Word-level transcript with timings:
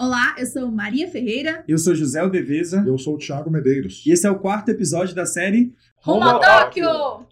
Olá, 0.00 0.34
eu 0.38 0.46
sou 0.46 0.72
Maria 0.72 1.06
Ferreira. 1.08 1.62
Eu 1.68 1.76
sou 1.76 1.94
José 1.94 2.20
Aldeveza. 2.20 2.82
Eu 2.86 2.96
sou 2.96 3.16
o 3.16 3.18
Thiago 3.18 3.50
Medeiros. 3.50 4.02
E 4.06 4.10
esse 4.10 4.26
é 4.26 4.30
o 4.30 4.38
quarto 4.38 4.70
episódio 4.70 5.14
da 5.14 5.26
série 5.26 5.74
Rumo 5.98 6.22
a 6.22 6.38
Tóquio! 6.38 7.26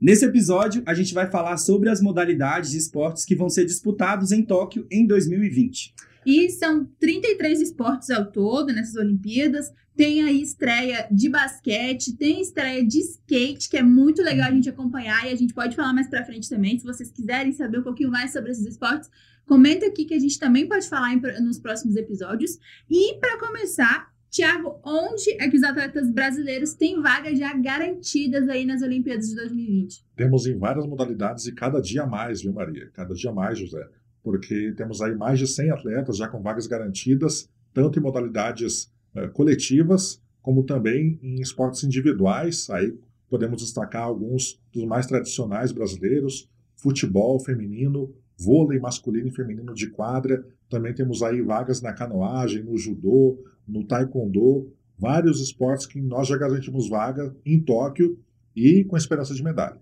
Nesse 0.00 0.24
episódio, 0.24 0.84
a 0.86 0.94
gente 0.94 1.12
vai 1.12 1.28
falar 1.28 1.56
sobre 1.56 1.88
as 1.88 2.00
modalidades 2.00 2.70
de 2.70 2.78
esportes 2.78 3.24
que 3.24 3.34
vão 3.34 3.48
ser 3.48 3.64
disputados 3.64 4.30
em 4.30 4.40
Tóquio 4.40 4.86
em 4.88 5.04
2020. 5.04 5.92
E 6.24 6.48
são 6.50 6.88
33 7.00 7.60
esportes 7.60 8.08
ao 8.08 8.30
todo 8.30 8.72
nessas 8.72 8.94
Olimpíadas. 8.94 9.72
Tem 9.96 10.22
aí 10.22 10.40
estreia 10.40 11.08
de 11.10 11.28
basquete, 11.28 12.16
tem 12.16 12.40
estreia 12.40 12.86
de 12.86 13.00
skate, 13.00 13.68
que 13.68 13.76
é 13.76 13.82
muito 13.82 14.22
legal 14.22 14.48
a 14.48 14.54
gente 14.54 14.68
acompanhar 14.68 15.26
e 15.26 15.32
a 15.32 15.36
gente 15.36 15.52
pode 15.52 15.74
falar 15.74 15.92
mais 15.92 16.08
pra 16.08 16.24
frente 16.24 16.48
também. 16.48 16.78
Se 16.78 16.84
vocês 16.84 17.10
quiserem 17.10 17.52
saber 17.52 17.80
um 17.80 17.82
pouquinho 17.82 18.12
mais 18.12 18.32
sobre 18.32 18.52
esses 18.52 18.64
esportes, 18.64 19.10
comenta 19.46 19.86
aqui 19.86 20.04
que 20.04 20.14
a 20.14 20.18
gente 20.18 20.38
também 20.38 20.66
pode 20.66 20.88
falar 20.88 21.12
em, 21.12 21.20
nos 21.42 21.58
próximos 21.58 21.96
episódios. 21.96 22.58
E 22.90 23.18
para 23.18 23.38
começar, 23.38 24.12
Tiago, 24.32 24.80
onde 24.82 25.30
é 25.38 25.46
que 25.50 25.58
os 25.58 25.62
atletas 25.62 26.10
brasileiros 26.10 26.72
têm 26.72 27.02
vagas 27.02 27.38
já 27.38 27.52
garantidas 27.52 28.48
aí 28.48 28.64
nas 28.64 28.80
Olimpíadas 28.80 29.28
de 29.28 29.34
2020? 29.36 30.06
Temos 30.16 30.46
em 30.46 30.56
várias 30.56 30.86
modalidades 30.86 31.46
e 31.46 31.52
cada 31.52 31.80
dia 31.80 32.06
mais, 32.06 32.40
viu, 32.40 32.50
Maria? 32.50 32.90
Cada 32.94 33.12
dia 33.14 33.30
mais, 33.30 33.58
José. 33.58 33.86
Porque 34.22 34.72
temos 34.74 35.02
aí 35.02 35.14
mais 35.14 35.38
de 35.38 35.46
100 35.46 35.70
atletas 35.72 36.16
já 36.16 36.28
com 36.28 36.40
vagas 36.40 36.66
garantidas, 36.66 37.50
tanto 37.74 37.98
em 37.98 38.02
modalidades 38.02 38.90
uh, 39.14 39.30
coletivas, 39.32 40.22
como 40.40 40.64
também 40.64 41.18
em 41.22 41.40
esportes 41.42 41.84
individuais. 41.84 42.70
Aí 42.70 42.96
podemos 43.28 43.60
destacar 43.60 44.04
alguns 44.04 44.58
dos 44.72 44.84
mais 44.86 45.06
tradicionais 45.06 45.72
brasileiros: 45.72 46.48
futebol 46.74 47.38
feminino, 47.38 48.14
vôlei 48.44 48.78
masculino 48.78 49.28
e 49.28 49.34
feminino 49.34 49.74
de 49.74 49.88
quadra. 49.90 50.44
Também 50.68 50.94
temos 50.94 51.22
aí 51.22 51.40
vagas 51.40 51.80
na 51.80 51.92
canoagem, 51.92 52.62
no 52.62 52.76
judô, 52.76 53.38
no 53.66 53.84
taekwondo, 53.84 54.72
vários 54.98 55.40
esportes 55.40 55.86
que 55.86 56.00
nós 56.00 56.28
já 56.28 56.36
garantimos 56.36 56.88
vaga 56.88 57.34
em 57.44 57.60
Tóquio 57.60 58.18
e 58.54 58.84
com 58.84 58.96
esperança 58.96 59.34
de 59.34 59.42
medalha. 59.42 59.80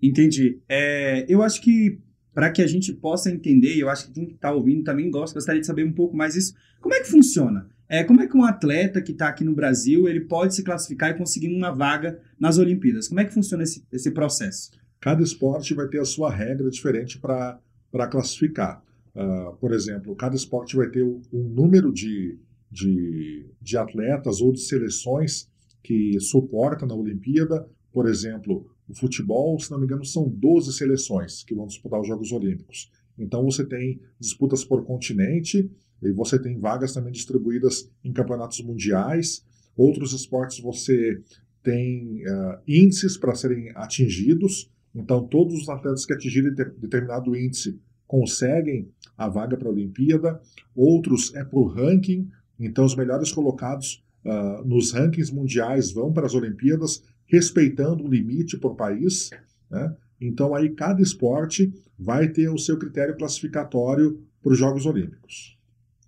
Entendi. 0.00 0.60
É, 0.68 1.24
eu 1.28 1.42
acho 1.42 1.60
que 1.60 1.98
para 2.34 2.50
que 2.50 2.62
a 2.62 2.66
gente 2.66 2.92
possa 2.92 3.30
entender, 3.30 3.76
eu 3.76 3.88
acho 3.88 4.06
que 4.06 4.12
quem 4.12 4.24
está 4.24 4.52
ouvindo 4.52 4.84
também 4.84 5.10
gosta, 5.10 5.34
gostaria 5.34 5.60
de 5.60 5.66
saber 5.66 5.84
um 5.84 5.92
pouco 5.92 6.16
mais 6.16 6.34
isso. 6.34 6.54
Como 6.80 6.94
é 6.94 7.00
que 7.00 7.08
funciona? 7.08 7.68
É, 7.88 8.02
como 8.02 8.22
é 8.22 8.26
que 8.26 8.36
um 8.36 8.44
atleta 8.44 9.02
que 9.02 9.12
está 9.12 9.28
aqui 9.28 9.44
no 9.44 9.54
Brasil 9.54 10.08
ele 10.08 10.20
pode 10.20 10.54
se 10.54 10.62
classificar 10.62 11.10
e 11.10 11.14
conseguir 11.14 11.54
uma 11.54 11.70
vaga 11.70 12.18
nas 12.40 12.56
Olimpíadas? 12.56 13.08
Como 13.08 13.20
é 13.20 13.24
que 13.24 13.34
funciona 13.34 13.64
esse, 13.64 13.84
esse 13.92 14.10
processo? 14.10 14.70
Cada 14.98 15.22
esporte 15.22 15.74
vai 15.74 15.86
ter 15.88 16.00
a 16.00 16.04
sua 16.04 16.30
regra 16.30 16.70
diferente 16.70 17.18
para 17.18 17.60
classificar. 18.08 18.82
Uh, 19.14 19.54
por 19.56 19.72
exemplo, 19.72 20.16
cada 20.16 20.34
esporte 20.34 20.76
vai 20.76 20.88
ter 20.88 21.04
um 21.04 21.20
número 21.32 21.92
de, 21.92 22.38
de, 22.70 23.46
de 23.60 23.76
atletas 23.76 24.40
ou 24.40 24.52
de 24.52 24.60
seleções 24.60 25.48
que 25.82 26.18
suporta 26.20 26.86
na 26.86 26.94
Olimpíada. 26.94 27.68
Por 27.92 28.08
exemplo, 28.08 28.66
o 28.88 28.94
futebol, 28.94 29.58
se 29.58 29.70
não 29.70 29.78
me 29.78 29.84
engano, 29.84 30.04
são 30.04 30.28
12 30.28 30.72
seleções 30.72 31.44
que 31.44 31.54
vão 31.54 31.66
disputar 31.66 32.00
os 32.00 32.06
Jogos 32.06 32.32
Olímpicos. 32.32 32.90
Então 33.18 33.44
você 33.44 33.64
tem 33.64 34.00
disputas 34.18 34.64
por 34.64 34.84
continente 34.84 35.70
e 36.02 36.12
você 36.12 36.38
tem 36.38 36.58
vagas 36.58 36.92
também 36.92 37.12
distribuídas 37.12 37.90
em 38.02 38.12
campeonatos 38.12 38.60
mundiais. 38.62 39.44
Outros 39.76 40.12
esportes 40.12 40.60
você 40.60 41.20
tem 41.62 42.22
uh, 42.26 42.58
índices 42.66 43.16
para 43.16 43.34
serem 43.34 43.70
atingidos. 43.74 44.70
Então 44.94 45.26
todos 45.26 45.54
os 45.54 45.68
atletas 45.68 46.04
que 46.04 46.12
atingirem 46.12 46.54
determinado 46.54 47.36
índice 47.36 47.80
conseguem 48.06 48.88
a 49.16 49.28
vaga 49.28 49.56
para 49.56 49.68
a 49.68 49.72
Olimpíada. 49.72 50.40
Outros 50.74 51.34
é 51.34 51.44
por 51.44 51.68
ranking. 51.68 52.28
Então 52.58 52.84
os 52.84 52.94
melhores 52.94 53.32
colocados 53.32 54.04
uh, 54.24 54.66
nos 54.66 54.92
rankings 54.92 55.32
mundiais 55.32 55.92
vão 55.92 56.12
para 56.12 56.26
as 56.26 56.34
Olimpíadas 56.34 57.02
respeitando 57.26 58.04
o 58.04 58.08
limite 58.08 58.58
por 58.58 58.76
país. 58.76 59.30
Né? 59.70 59.96
Então, 60.20 60.54
aí 60.54 60.70
cada 60.70 61.00
esporte 61.00 61.72
vai 61.98 62.28
ter 62.28 62.48
o 62.48 62.58
seu 62.58 62.78
critério 62.78 63.16
classificatório 63.16 64.22
para 64.42 64.52
os 64.52 64.58
Jogos 64.58 64.86
Olímpicos. 64.86 65.58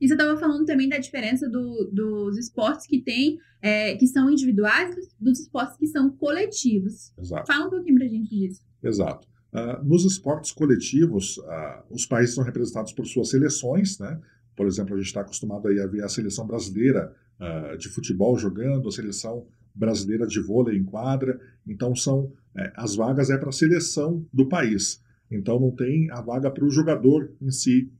E 0.01 0.07
você 0.07 0.15
estava 0.15 0.39
falando 0.39 0.67
também 0.67 0.89
da 0.89 0.99
diferença 0.99 1.49
do, 1.49 1.89
dos 1.91 2.37
esportes 2.37 2.87
que 2.87 3.01
tem, 3.01 3.39
é, 3.63 3.97
que 3.97 4.07
são 4.07 4.31
individuais, 4.31 4.95
dos 5.19 5.41
esportes 5.41 5.79
que 5.79 5.87
são 5.87 6.11
coletivos. 6.11 7.13
Exato. 7.19 7.47
Fala 7.47 7.67
um 7.67 7.71
pouquinho 7.71 7.97
para 7.97 8.07
a 8.07 8.09
gente 8.09 8.29
disso. 8.29 8.61
Exato. 8.85 9.27
Uh, 9.53 9.85
nos 9.85 10.05
esportes 10.05 10.53
coletivos, 10.53 11.39
uh, 11.39 11.85
os 11.91 12.07
países 12.07 12.35
são 12.35 12.45
representados 12.45 12.93
por 12.93 13.07
suas 13.07 13.31
seleções, 13.31 13.99
né? 13.99 14.21
Por 14.57 14.67
exemplo, 14.67 14.95
a 14.95 14.99
gente 14.99 15.07
está 15.07 15.21
acostumado 15.21 15.69
aí 15.69 15.81
a 15.81 15.87
ver 15.87 16.03
a 16.05 16.09
seleção 16.09 16.47
brasileira 16.47 17.15
uh, 17.41 17.77
de 17.77 17.89
futebol 17.89 18.37
jogando, 18.39 18.89
a 18.89 18.93
seleção 18.93 19.47
brasileira 19.75 20.27
de 20.27 20.41
vôlei 20.41 20.79
em 20.79 20.85
quadra. 20.85 21.41
Então 21.67 21.95
são 21.95 22.33
é, 22.57 22.73
as 22.77 22.95
vagas 22.95 23.31
é 23.31 23.37
para 23.37 23.49
a 23.49 23.53
seleção 23.53 24.25
do 24.33 24.49
país. 24.49 25.03
Então 25.31 25.59
não 25.59 25.71
tem 25.71 26.11
a 26.11 26.21
vaga 26.21 26.51
para 26.51 26.65
o 26.65 26.71
jogador 26.71 27.33
em 27.41 27.51
si 27.51 27.91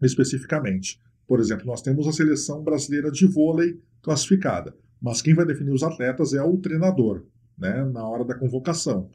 especificamente. 0.00 1.00
Por 1.26 1.40
exemplo, 1.40 1.66
nós 1.66 1.82
temos 1.82 2.06
a 2.06 2.12
seleção 2.12 2.62
brasileira 2.62 3.10
de 3.10 3.26
vôlei 3.26 3.80
classificada, 4.00 4.76
mas 5.00 5.20
quem 5.20 5.34
vai 5.34 5.44
definir 5.44 5.72
os 5.72 5.82
atletas 5.82 6.32
é 6.32 6.42
o 6.42 6.56
treinador, 6.58 7.24
né, 7.58 7.84
na 7.84 8.06
hora 8.08 8.24
da 8.24 8.34
convocação. 8.34 9.10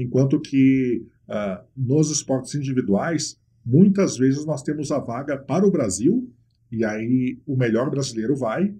Enquanto 0.00 0.40
que 0.40 1.06
uh, 1.28 1.64
nos 1.76 2.10
esportes 2.10 2.54
individuais, 2.54 3.38
muitas 3.64 4.16
vezes 4.16 4.46
nós 4.46 4.62
temos 4.62 4.90
a 4.90 4.98
vaga 4.98 5.36
para 5.36 5.66
o 5.66 5.70
Brasil, 5.70 6.32
e 6.72 6.84
aí 6.84 7.38
o 7.46 7.56
melhor 7.56 7.90
brasileiro 7.90 8.34
vai, 8.34 8.74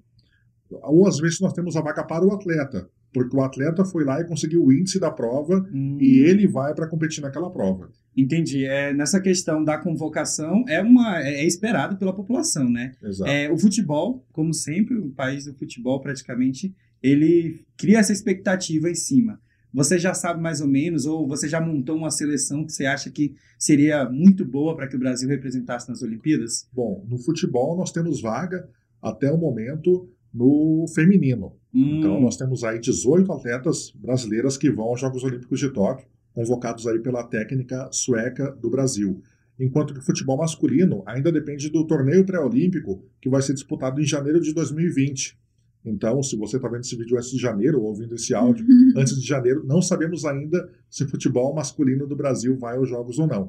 ou 0.71 1.07
às 1.07 1.19
vezes 1.19 1.41
nós 1.41 1.53
temos 1.53 1.77
a 1.77 1.81
vaga 1.81 2.05
para 2.05 2.25
o 2.25 2.33
atleta, 2.33 2.89
porque 3.13 3.37
o 3.37 3.43
atleta 3.43 3.85
foi 3.85 4.05
lá 4.05 4.21
e 4.21 4.25
conseguiu 4.25 4.65
o 4.65 4.73
índice 4.73 4.99
da 4.99 5.11
prova 5.11 5.69
hum. 5.73 5.99
e 6.01 6.21
ele 6.21 6.47
vai 6.47 6.75
para 6.75 6.87
competir 6.87 7.21
naquela 7.21 7.51
prova. 7.51 7.91
Entendi. 8.17 8.65
É, 8.65 8.93
nessa 8.93 9.21
questão 9.21 9.63
da 9.63 9.79
convocação, 9.79 10.65
é, 10.69 10.81
uma, 10.81 11.21
é, 11.21 11.43
é 11.43 11.45
esperado 11.45 11.97
pela 11.97 12.15
população, 12.15 12.69
né? 12.69 12.93
Exato. 13.03 13.31
É, 13.31 13.51
o 13.51 13.59
futebol, 13.59 14.25
como 14.33 14.55
sempre, 14.55 14.97
o 14.97 15.11
país 15.11 15.45
do 15.45 15.55
futebol 15.55 16.01
praticamente, 16.01 16.75
ele 17.03 17.65
cria 17.77 17.99
essa 17.99 18.13
expectativa 18.13 18.89
em 18.89 18.95
cima. 18.95 19.41
Você 19.73 19.99
já 19.99 20.13
sabe 20.13 20.41
mais 20.41 20.61
ou 20.61 20.69
menos, 20.69 21.07
ou 21.07 21.27
você 21.27 21.49
já 21.49 21.61
montou 21.61 21.97
uma 21.97 22.11
seleção 22.11 22.65
que 22.65 22.73
você 22.73 22.87
acha 22.87 23.11
que 23.11 23.35
seria 23.59 24.09
muito 24.09 24.45
boa 24.45 24.77
para 24.77 24.89
que 24.89 24.97
o 24.97 24.99
Brasil 24.99 25.29
representasse 25.29 25.89
nas 25.89 26.03
Olimpíadas? 26.03 26.69
Bom, 26.73 27.05
no 27.09 27.19
futebol 27.19 27.77
nós 27.77 27.93
temos 27.93 28.21
vaga 28.21 28.69
até 29.01 29.31
o 29.31 29.39
momento 29.39 30.09
no 30.33 30.87
feminino. 30.95 31.53
Hum. 31.75 31.99
Então 31.99 32.21
nós 32.21 32.37
temos 32.37 32.65
aí 32.65 32.79
18 32.81 33.33
atletas 33.33 33.93
brasileiras 33.95 34.57
que 34.57 34.71
vão 34.71 34.87
aos 34.87 35.01
Jogos 35.01 35.23
Olímpicos 35.23 35.61
de 35.61 35.71
Tóquio, 35.71 36.07
convocados 36.35 36.87
aí 36.87 36.99
pela 36.99 37.25
técnica 37.25 37.89
sueca 37.93 38.51
do 38.53 38.71
Brasil. 38.71 39.23
Enquanto 39.59 39.93
que 39.93 40.01
o 40.01 40.03
futebol 40.03 40.39
masculino 40.39 41.03
ainda 41.05 41.31
depende 41.31 41.69
do 41.69 41.87
torneio 41.87 42.25
pré-olímpico, 42.25 43.05
que 43.21 43.29
vai 43.29 43.43
ser 43.43 43.53
disputado 43.53 44.01
em 44.01 44.07
janeiro 44.07 44.41
de 44.41 44.55
2020. 44.55 45.39
Então, 45.85 46.23
se 46.23 46.37
você 46.37 46.57
está 46.57 46.69
vendo 46.69 46.83
esse 46.83 46.97
vídeo 46.97 47.17
antes 47.17 47.31
de 47.31 47.39
janeiro, 47.39 47.81
ou 47.81 47.87
ouvindo 47.87 48.15
esse 48.15 48.35
áudio 48.35 48.67
uhum. 48.67 48.93
antes 48.97 49.19
de 49.19 49.27
janeiro, 49.27 49.65
não 49.67 49.81
sabemos 49.81 50.25
ainda 50.25 50.71
se 50.91 51.05
o 51.05 51.09
futebol 51.09 51.55
masculino 51.55 52.07
do 52.07 52.15
Brasil 52.15 52.57
vai 52.57 52.77
aos 52.77 52.89
Jogos 52.89 53.19
ou 53.19 53.27
não. 53.27 53.45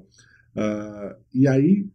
Uh, 0.55 1.15
e 1.33 1.47
aí 1.47 1.85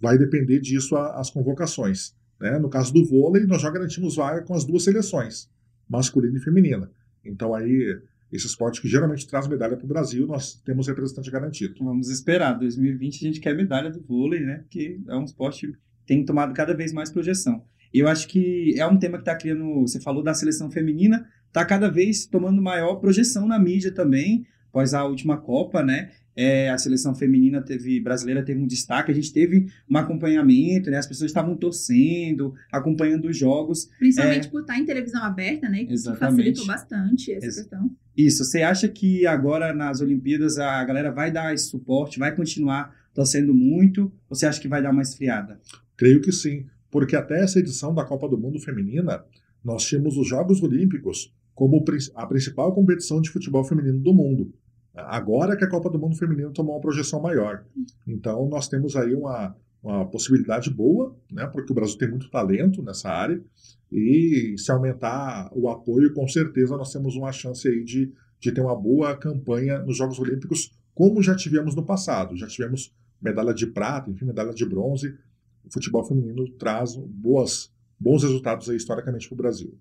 vai 0.00 0.18
depender 0.18 0.60
disso 0.60 0.96
a, 0.96 1.20
as 1.20 1.30
convocações. 1.30 2.14
Né? 2.40 2.58
No 2.58 2.68
caso 2.68 2.92
do 2.92 3.04
vôlei, 3.04 3.46
nós 3.46 3.62
já 3.62 3.70
garantimos 3.70 4.16
vaga 4.16 4.42
com 4.42 4.54
as 4.54 4.64
duas 4.64 4.82
seleções, 4.82 5.48
masculina 5.88 6.36
e 6.36 6.40
feminina. 6.40 6.90
Então 7.24 7.54
aí, 7.54 7.98
esse 8.30 8.46
esporte 8.46 8.82
que 8.82 8.88
geralmente 8.88 9.26
traz 9.26 9.46
medalha 9.46 9.76
para 9.76 9.84
o 9.84 9.88
Brasil, 9.88 10.26
nós 10.26 10.60
temos 10.64 10.88
representante 10.88 11.30
garantido. 11.30 11.74
Vamos 11.78 12.10
esperar. 12.10 12.58
2020 12.58 13.16
a 13.16 13.28
gente 13.28 13.40
quer 13.40 13.56
medalha 13.56 13.90
do 13.90 14.00
vôlei, 14.00 14.40
né? 14.40 14.58
Porque 14.58 15.00
é 15.06 15.16
um 15.16 15.24
esporte 15.24 15.68
que 15.68 15.78
tem 16.06 16.24
tomado 16.24 16.52
cada 16.52 16.74
vez 16.74 16.92
mais 16.92 17.10
projeção. 17.10 17.64
E 17.94 18.00
eu 18.00 18.08
acho 18.08 18.26
que 18.26 18.74
é 18.76 18.84
um 18.84 18.98
tema 18.98 19.18
que 19.18 19.22
está 19.22 19.36
criando. 19.36 19.82
Você 19.82 20.00
falou 20.00 20.20
da 20.20 20.34
seleção 20.34 20.68
feminina, 20.68 21.24
está 21.46 21.64
cada 21.64 21.88
vez 21.88 22.26
tomando 22.26 22.60
maior 22.60 22.96
projeção 22.96 23.46
na 23.46 23.56
mídia 23.56 23.92
também, 23.92 24.44
após 24.68 24.92
a 24.92 25.04
última 25.04 25.36
Copa, 25.36 25.80
né? 25.80 26.10
É, 26.36 26.68
a 26.68 26.76
seleção 26.76 27.14
feminina 27.14 27.62
teve 27.62 28.00
brasileira 28.00 28.44
teve 28.44 28.60
um 28.60 28.66
destaque, 28.66 29.12
a 29.12 29.14
gente 29.14 29.32
teve 29.32 29.68
um 29.88 29.96
acompanhamento, 29.96 30.90
né? 30.90 30.98
As 30.98 31.06
pessoas 31.06 31.30
estavam 31.30 31.56
torcendo, 31.56 32.52
acompanhando 32.72 33.28
os 33.28 33.38
jogos. 33.38 33.88
Principalmente 34.00 34.48
é, 34.48 34.50
por 34.50 34.62
estar 34.62 34.76
em 34.76 34.84
televisão 34.84 35.22
aberta, 35.22 35.68
né? 35.68 35.84
Que 35.84 35.96
facilitou 36.16 36.66
bastante 36.66 37.32
essa 37.32 37.46
Ex 37.46 37.56
questão. 37.58 37.88
Isso. 38.16 38.44
Você 38.44 38.62
acha 38.62 38.88
que 38.88 39.24
agora 39.24 39.72
nas 39.72 40.00
Olimpíadas 40.00 40.58
a 40.58 40.82
galera 40.82 41.12
vai 41.12 41.30
dar 41.30 41.54
esse 41.54 41.68
suporte, 41.68 42.18
vai 42.18 42.34
continuar 42.34 42.92
torcendo 43.14 43.54
muito? 43.54 44.12
Ou 44.28 44.34
você 44.34 44.46
acha 44.46 44.60
que 44.60 44.66
vai 44.66 44.82
dar 44.82 44.90
uma 44.90 45.02
esfriada? 45.02 45.60
Creio 45.96 46.20
que 46.20 46.32
sim, 46.32 46.66
porque 46.94 47.16
até 47.16 47.42
essa 47.42 47.58
edição 47.58 47.92
da 47.92 48.04
Copa 48.04 48.28
do 48.28 48.38
Mundo 48.38 48.60
Feminina, 48.60 49.24
nós 49.64 49.84
tínhamos 49.84 50.16
os 50.16 50.28
Jogos 50.28 50.62
Olímpicos 50.62 51.34
como 51.52 51.84
a 52.14 52.26
principal 52.28 52.72
competição 52.72 53.20
de 53.20 53.30
futebol 53.30 53.64
feminino 53.64 53.98
do 53.98 54.14
mundo. 54.14 54.54
Agora 54.94 55.56
que 55.56 55.64
a 55.64 55.68
Copa 55.68 55.90
do 55.90 55.98
Mundo 55.98 56.14
Feminino 56.14 56.52
tomou 56.52 56.76
uma 56.76 56.80
projeção 56.80 57.20
maior. 57.20 57.64
Então, 58.06 58.48
nós 58.48 58.68
temos 58.68 58.94
aí 58.94 59.12
uma, 59.12 59.56
uma 59.82 60.06
possibilidade 60.06 60.70
boa, 60.70 61.16
né, 61.32 61.48
porque 61.48 61.72
o 61.72 61.74
Brasil 61.74 61.98
tem 61.98 62.08
muito 62.08 62.30
talento 62.30 62.80
nessa 62.80 63.08
área, 63.10 63.42
e 63.90 64.54
se 64.56 64.70
aumentar 64.70 65.50
o 65.52 65.68
apoio, 65.68 66.14
com 66.14 66.28
certeza 66.28 66.76
nós 66.76 66.92
temos 66.92 67.16
uma 67.16 67.32
chance 67.32 67.66
aí 67.66 67.82
de, 67.82 68.12
de 68.38 68.52
ter 68.52 68.60
uma 68.60 68.76
boa 68.76 69.16
campanha 69.16 69.80
nos 69.80 69.96
Jogos 69.96 70.20
Olímpicos, 70.20 70.70
como 70.94 71.20
já 71.20 71.34
tivemos 71.34 71.74
no 71.74 71.84
passado. 71.84 72.36
Já 72.36 72.46
tivemos 72.46 72.94
medalha 73.20 73.52
de 73.52 73.66
prata, 73.66 74.12
enfim, 74.12 74.26
medalha 74.26 74.54
de 74.54 74.64
bronze. 74.64 75.18
O 75.64 75.72
futebol 75.72 76.04
feminino 76.04 76.48
traz 76.58 76.96
boas, 76.96 77.72
bons 77.98 78.22
resultados 78.22 78.68
aí, 78.68 78.76
historicamente 78.76 79.28
para 79.28 79.34
o 79.34 79.38
Brasil. 79.38 79.78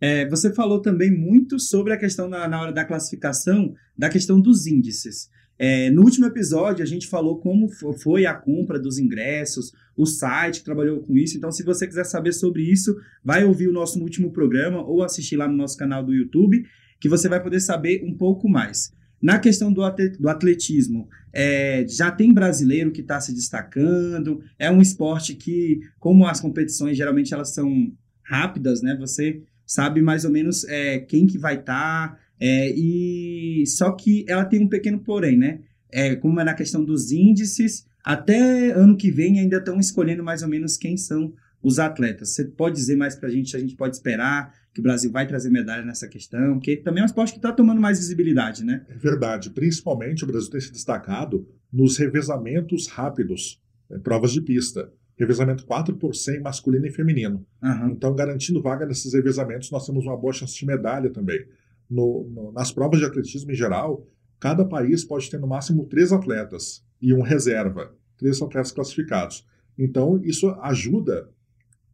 É, 0.00 0.28
você 0.28 0.52
falou 0.52 0.80
também 0.80 1.10
muito 1.10 1.58
sobre 1.58 1.92
a 1.92 1.96
questão 1.96 2.28
na, 2.28 2.46
na 2.48 2.60
hora 2.60 2.72
da 2.72 2.84
classificação, 2.84 3.74
da 3.96 4.08
questão 4.08 4.40
dos 4.40 4.66
índices. 4.66 5.28
É, 5.62 5.90
no 5.90 6.02
último 6.02 6.24
episódio, 6.24 6.82
a 6.82 6.86
gente 6.86 7.06
falou 7.06 7.38
como 7.38 7.68
foi 8.02 8.24
a 8.24 8.32
compra 8.32 8.78
dos 8.78 8.98
ingressos, 8.98 9.72
o 9.94 10.06
site 10.06 10.64
trabalhou 10.64 11.02
com 11.02 11.18
isso. 11.18 11.36
Então, 11.36 11.52
se 11.52 11.62
você 11.62 11.86
quiser 11.86 12.04
saber 12.04 12.32
sobre 12.32 12.62
isso, 12.62 12.96
vai 13.22 13.44
ouvir 13.44 13.68
o 13.68 13.72
nosso 13.72 14.00
último 14.00 14.32
programa 14.32 14.82
ou 14.82 15.02
assistir 15.02 15.36
lá 15.36 15.46
no 15.46 15.56
nosso 15.56 15.76
canal 15.76 16.02
do 16.02 16.14
YouTube, 16.14 16.64
que 16.98 17.10
você 17.10 17.28
vai 17.28 17.42
poder 17.42 17.60
saber 17.60 18.02
um 18.02 18.16
pouco 18.16 18.48
mais. 18.48 18.90
Na 19.22 19.38
questão 19.38 19.72
do 19.72 19.82
atletismo, 20.28 21.08
é, 21.32 21.84
já 21.86 22.10
tem 22.10 22.32
brasileiro 22.32 22.90
que 22.90 23.02
está 23.02 23.20
se 23.20 23.34
destacando. 23.34 24.42
É 24.58 24.70
um 24.70 24.80
esporte 24.80 25.34
que, 25.34 25.80
como 25.98 26.26
as 26.26 26.40
competições 26.40 26.96
geralmente 26.96 27.34
elas 27.34 27.52
são 27.52 27.92
rápidas, 28.22 28.80
né? 28.80 28.96
Você 28.98 29.42
sabe 29.66 30.00
mais 30.00 30.24
ou 30.24 30.30
menos 30.30 30.64
é, 30.64 30.98
quem 30.98 31.26
que 31.26 31.38
vai 31.38 31.56
estar. 31.56 32.12
Tá, 32.12 32.18
é, 32.40 32.72
e 32.74 33.64
só 33.66 33.92
que 33.92 34.24
ela 34.26 34.44
tem 34.44 34.60
um 34.60 34.68
pequeno 34.68 34.98
porém, 34.98 35.36
né? 35.36 35.60
É, 35.90 36.16
como 36.16 36.40
é 36.40 36.44
na 36.44 36.54
questão 36.54 36.84
dos 36.84 37.12
índices, 37.12 37.84
até 38.02 38.70
ano 38.70 38.96
que 38.96 39.10
vem 39.10 39.38
ainda 39.38 39.58
estão 39.58 39.78
escolhendo 39.78 40.24
mais 40.24 40.42
ou 40.42 40.48
menos 40.48 40.76
quem 40.76 40.96
são 40.96 41.32
os 41.62 41.78
atletas. 41.78 42.30
Você 42.30 42.44
pode 42.44 42.76
dizer 42.76 42.96
mais 42.96 43.14
para 43.14 43.28
a 43.28 43.32
gente, 43.32 43.56
a 43.56 43.60
gente 43.60 43.76
pode 43.76 43.96
esperar 43.96 44.54
que 44.72 44.80
o 44.80 44.82
Brasil 44.82 45.10
vai 45.10 45.26
trazer 45.26 45.50
medalha 45.50 45.84
nessa 45.84 46.08
questão, 46.08 46.58
que 46.58 46.76
também 46.76 47.00
é 47.00 47.04
um 47.04 47.06
esporte 47.06 47.32
que 47.32 47.38
está 47.38 47.52
tomando 47.52 47.80
mais 47.80 47.98
visibilidade, 47.98 48.64
né? 48.64 48.84
É 48.88 48.96
verdade. 48.96 49.50
Principalmente 49.50 50.24
o 50.24 50.26
Brasil 50.26 50.50
tem 50.50 50.60
se 50.60 50.72
destacado 50.72 51.46
nos 51.72 51.96
revezamentos 51.96 52.86
rápidos, 52.86 53.60
né, 53.88 53.98
provas 53.98 54.32
de 54.32 54.40
pista. 54.40 54.90
Revezamento 55.18 55.66
4 55.66 55.96
por 55.96 56.14
100 56.14 56.40
masculino 56.40 56.86
e 56.86 56.90
feminino. 56.90 57.44
Uhum. 57.62 57.90
Então, 57.90 58.14
garantindo 58.14 58.62
vaga 58.62 58.86
nesses 58.86 59.12
revezamentos, 59.12 59.70
nós 59.70 59.84
temos 59.84 60.06
uma 60.06 60.16
boa 60.16 60.32
chance 60.32 60.56
de 60.56 60.64
medalha 60.64 61.10
também 61.10 61.44
no, 61.90 62.28
no, 62.30 62.52
nas 62.52 62.70
provas 62.70 63.00
de 63.00 63.04
atletismo 63.04 63.50
em 63.50 63.54
geral, 63.54 64.06
cada 64.38 64.64
país 64.64 65.04
pode 65.04 65.28
ter 65.28 65.40
no 65.40 65.48
máximo 65.48 65.84
três 65.86 66.12
atletas 66.12 66.84
e 67.02 67.12
um 67.12 67.20
reserva, 67.20 67.92
três 68.16 68.40
atletas 68.40 68.70
classificados. 68.70 69.46
Então, 69.76 70.20
isso 70.22 70.48
ajuda 70.62 71.28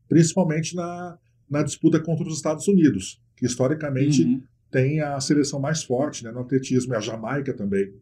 principalmente 0.09 0.75
na, 0.75 1.19
na 1.49 1.63
disputa 1.63 2.01
contra 2.01 2.27
os 2.27 2.37
Estados 2.37 2.67
Unidos, 2.69 3.21
que 3.37 3.47
historicamente 3.47 4.23
uhum. 4.23 4.43
tem 4.71 5.01
a 5.01 5.19
seleção 5.21 5.61
mais 5.61 5.83
forte 5.83 6.25
né, 6.25 6.31
no 6.31 6.41
atletismo, 6.41 6.95
e 6.95 6.97
a 6.97 7.01
Jamaica 7.01 7.53
também. 7.53 7.93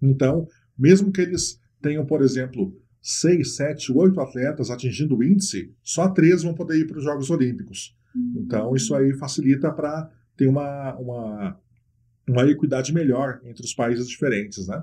Então, 0.00 0.46
mesmo 0.78 1.12
que 1.12 1.20
eles 1.20 1.60
tenham, 1.80 2.06
por 2.06 2.22
exemplo, 2.22 2.74
seis, 3.02 3.56
sete, 3.56 3.92
oito 3.92 4.20
atletas 4.20 4.70
atingindo 4.70 5.16
o 5.16 5.24
índice, 5.24 5.72
só 5.82 6.08
três 6.08 6.42
vão 6.42 6.54
poder 6.54 6.78
ir 6.78 6.86
para 6.86 6.98
os 6.98 7.04
Jogos 7.04 7.30
Olímpicos. 7.30 7.96
Uhum. 8.14 8.42
Então, 8.44 8.74
isso 8.74 8.94
aí 8.94 9.12
facilita 9.14 9.70
para 9.70 10.10
tem 10.36 10.48
uma, 10.48 10.94
uma, 10.96 11.60
uma 12.26 12.50
equidade 12.50 12.94
melhor 12.94 13.42
entre 13.44 13.62
os 13.62 13.74
países 13.74 14.08
diferentes, 14.08 14.66
né? 14.66 14.82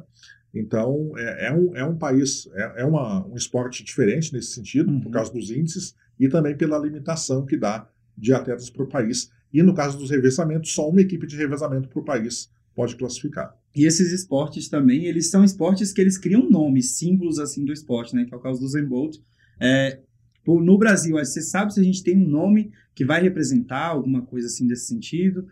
Então, 0.59 1.11
é, 1.17 1.47
é, 1.47 1.53
um, 1.53 1.75
é 1.75 1.83
um 1.83 1.95
país, 1.95 2.47
é, 2.53 2.81
é 2.81 2.85
uma, 2.85 3.25
um 3.27 3.35
esporte 3.35 3.83
diferente 3.83 4.33
nesse 4.33 4.51
sentido, 4.51 4.91
uhum. 4.91 4.99
por 4.99 5.11
causa 5.11 5.31
dos 5.31 5.51
índices 5.51 5.95
e 6.19 6.27
também 6.27 6.55
pela 6.55 6.77
limitação 6.77 7.45
que 7.45 7.57
dá 7.57 7.87
de 8.17 8.33
atletas 8.33 8.69
para 8.69 8.83
o 8.83 8.87
país. 8.87 9.29
E 9.53 9.61
no 9.61 9.73
caso 9.73 9.97
dos 9.97 10.09
revezamentos, 10.09 10.73
só 10.73 10.89
uma 10.89 11.01
equipe 11.01 11.27
de 11.27 11.37
revezamento 11.37 11.87
para 11.87 11.99
o 11.99 12.05
país 12.05 12.49
pode 12.75 12.95
classificar. 12.95 13.55
E 13.75 13.85
esses 13.85 14.11
esportes 14.11 14.69
também, 14.69 15.05
eles 15.05 15.29
são 15.29 15.43
esportes 15.43 15.91
que 15.93 16.01
eles 16.01 16.17
criam 16.17 16.49
nomes, 16.49 16.97
símbolos 16.97 17.39
assim 17.39 17.63
do 17.63 17.73
esporte, 17.73 18.15
né? 18.15 18.25
Que 18.25 18.33
é 18.33 18.37
o 18.37 18.39
caso 18.39 18.59
do 18.59 18.67
Zen 18.67 18.85
Bolt. 18.85 19.17
É, 19.59 19.99
no 20.45 20.77
Brasil, 20.77 21.15
você 21.15 21.41
sabe 21.41 21.73
se 21.73 21.79
a 21.79 21.83
gente 21.83 22.03
tem 22.03 22.17
um 22.17 22.27
nome 22.27 22.71
que 22.95 23.05
vai 23.05 23.21
representar 23.21 23.87
alguma 23.87 24.21
coisa 24.21 24.47
assim 24.47 24.67
desse 24.67 24.87
sentido? 24.87 25.47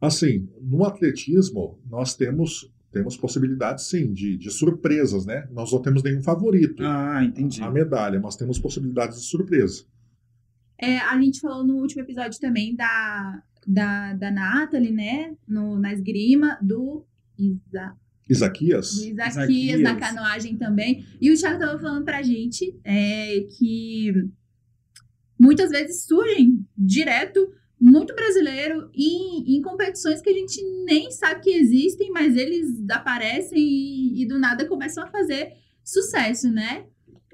Assim, 0.00 0.48
no 0.60 0.84
atletismo, 0.84 1.78
nós 1.88 2.14
temos 2.16 2.70
temos 2.92 3.16
possibilidades 3.16 3.86
sim 3.86 4.12
de, 4.12 4.36
de 4.36 4.50
surpresas, 4.50 5.24
né? 5.24 5.48
Nós 5.50 5.72
não 5.72 5.80
temos 5.80 6.02
nenhum 6.02 6.22
favorito. 6.22 6.82
Ah, 6.84 7.24
entendi. 7.24 7.62
A, 7.62 7.66
a 7.66 7.70
medalha, 7.70 8.20
mas 8.20 8.36
temos 8.36 8.58
possibilidades 8.58 9.18
de 9.18 9.26
surpresa. 9.26 9.84
É, 10.78 10.98
a 10.98 11.20
gente 11.20 11.40
falou 11.40 11.64
no 11.66 11.76
último 11.76 12.02
episódio 12.02 12.38
também 12.38 12.76
da, 12.76 13.42
da, 13.66 14.14
da 14.14 14.30
Nathalie, 14.30 14.92
né? 14.92 15.34
No, 15.48 15.78
na 15.78 15.92
esgrima, 15.92 16.58
do 16.60 17.04
Isa, 17.38 17.96
Isaquias? 18.28 18.96
Do 18.96 19.04
Isaquias, 19.06 19.36
Isaquias, 19.36 19.80
na 19.80 19.96
canoagem 19.96 20.56
também. 20.56 21.04
E 21.20 21.30
o 21.30 21.36
Thiago 21.36 21.56
estava 21.56 21.78
falando 21.78 22.04
pra 22.04 22.22
gente 22.22 22.78
é, 22.84 23.40
que 23.58 24.12
muitas 25.38 25.70
vezes 25.70 26.04
surgem 26.04 26.64
direto 26.76 27.52
muito 27.82 28.14
brasileiro 28.14 28.88
em, 28.94 29.56
em 29.56 29.60
competições 29.60 30.20
que 30.20 30.30
a 30.30 30.32
gente 30.32 30.62
nem 30.84 31.10
sabe 31.10 31.40
que 31.40 31.50
existem, 31.50 32.12
mas 32.12 32.36
eles 32.36 32.88
aparecem 32.88 33.58
e, 33.58 34.22
e 34.22 34.26
do 34.26 34.38
nada 34.38 34.64
começam 34.68 35.02
a 35.02 35.08
fazer 35.08 35.54
sucesso, 35.82 36.48
né? 36.48 36.86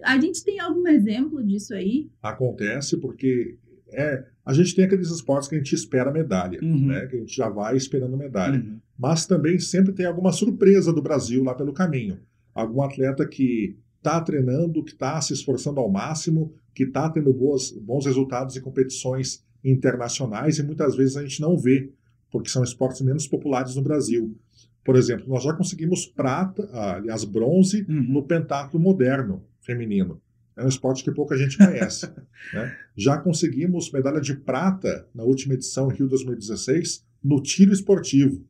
A 0.03 0.19
gente 0.19 0.43
tem 0.43 0.59
algum 0.59 0.87
exemplo 0.89 1.45
disso 1.45 1.75
aí? 1.75 2.09
Acontece 2.23 2.97
porque 2.97 3.59
é, 3.93 4.25
a 4.45 4.55
gente 4.55 4.75
tem 4.75 4.87
aqueles 4.87 5.11
esportes 5.11 5.49
que 5.49 5.55
a 5.55 5.59
gente 5.59 5.75
espera 5.75 6.11
medalha, 6.11 6.59
uhum. 6.63 6.87
né? 6.87 7.07
Que 7.07 7.17
a 7.17 7.19
gente 7.19 7.37
já 7.37 7.51
vai 7.51 7.77
esperando 7.77 8.17
medalha. 8.17 8.59
Uhum. 8.59 8.79
Mas 8.99 9.27
também 9.27 9.59
sempre 9.59 9.93
tem 9.93 10.07
alguma 10.07 10.33
surpresa 10.33 10.93
do 10.93 11.03
Brasil 11.03 11.45
lá 11.45 11.55
pelo 11.55 11.75
caminho. 11.75 12.19
Algum 12.55 12.81
atleta 12.81 13.27
que 13.27 13.77
está 13.99 14.21
treinando, 14.21 14.83
que 14.83 14.93
está 14.93 15.21
se 15.21 15.35
esforçando 15.35 15.79
ao 15.79 15.91
máximo, 15.91 16.55
que 16.75 16.85
está 16.85 17.11
tendo 17.11 17.33
boas, 17.35 17.71
bons 17.71 18.07
resultados 18.07 18.57
em 18.57 18.63
competições 18.63 19.45
internacionais 19.65 20.59
e 20.59 20.63
muitas 20.63 20.97
vezes 20.97 21.17
a 21.17 21.23
gente 21.23 21.41
não 21.41 21.57
vê, 21.57 21.91
porque 22.31 22.49
são 22.49 22.63
esportes 22.63 23.01
menos 23.01 23.27
populares 23.27 23.75
no 23.75 23.83
Brasil. 23.83 24.37
Por 24.85 24.97
exemplo, 24.97 25.29
nós 25.29 25.45
já 25.45 25.53
conseguimos 25.53 26.07
prata, 26.07 26.69
aliás, 26.73 27.25
bronze 27.25 27.85
uhum. 27.89 28.03
no 28.03 28.23
pentatlo 28.23 28.81
moderno 28.81 29.45
feminino. 29.61 30.21
É 30.57 30.65
um 30.65 30.69
esporte 30.69 31.05
que 31.05 31.13
pouca 31.13 31.37
gente 31.37 31.57
conhece. 31.57 32.07
né? 32.53 32.77
Já 32.97 33.19
conseguimos 33.19 33.93
medalha 33.93 34.21
de 34.21 34.35
prata 34.35 35.07
na 35.15 35.23
última 35.23 35.55
edição 35.55 35.89
Rio 35.89 36.09
2016 36.09 37.05
no 37.23 37.43
tiro 37.43 37.73
esportivo 37.73 38.45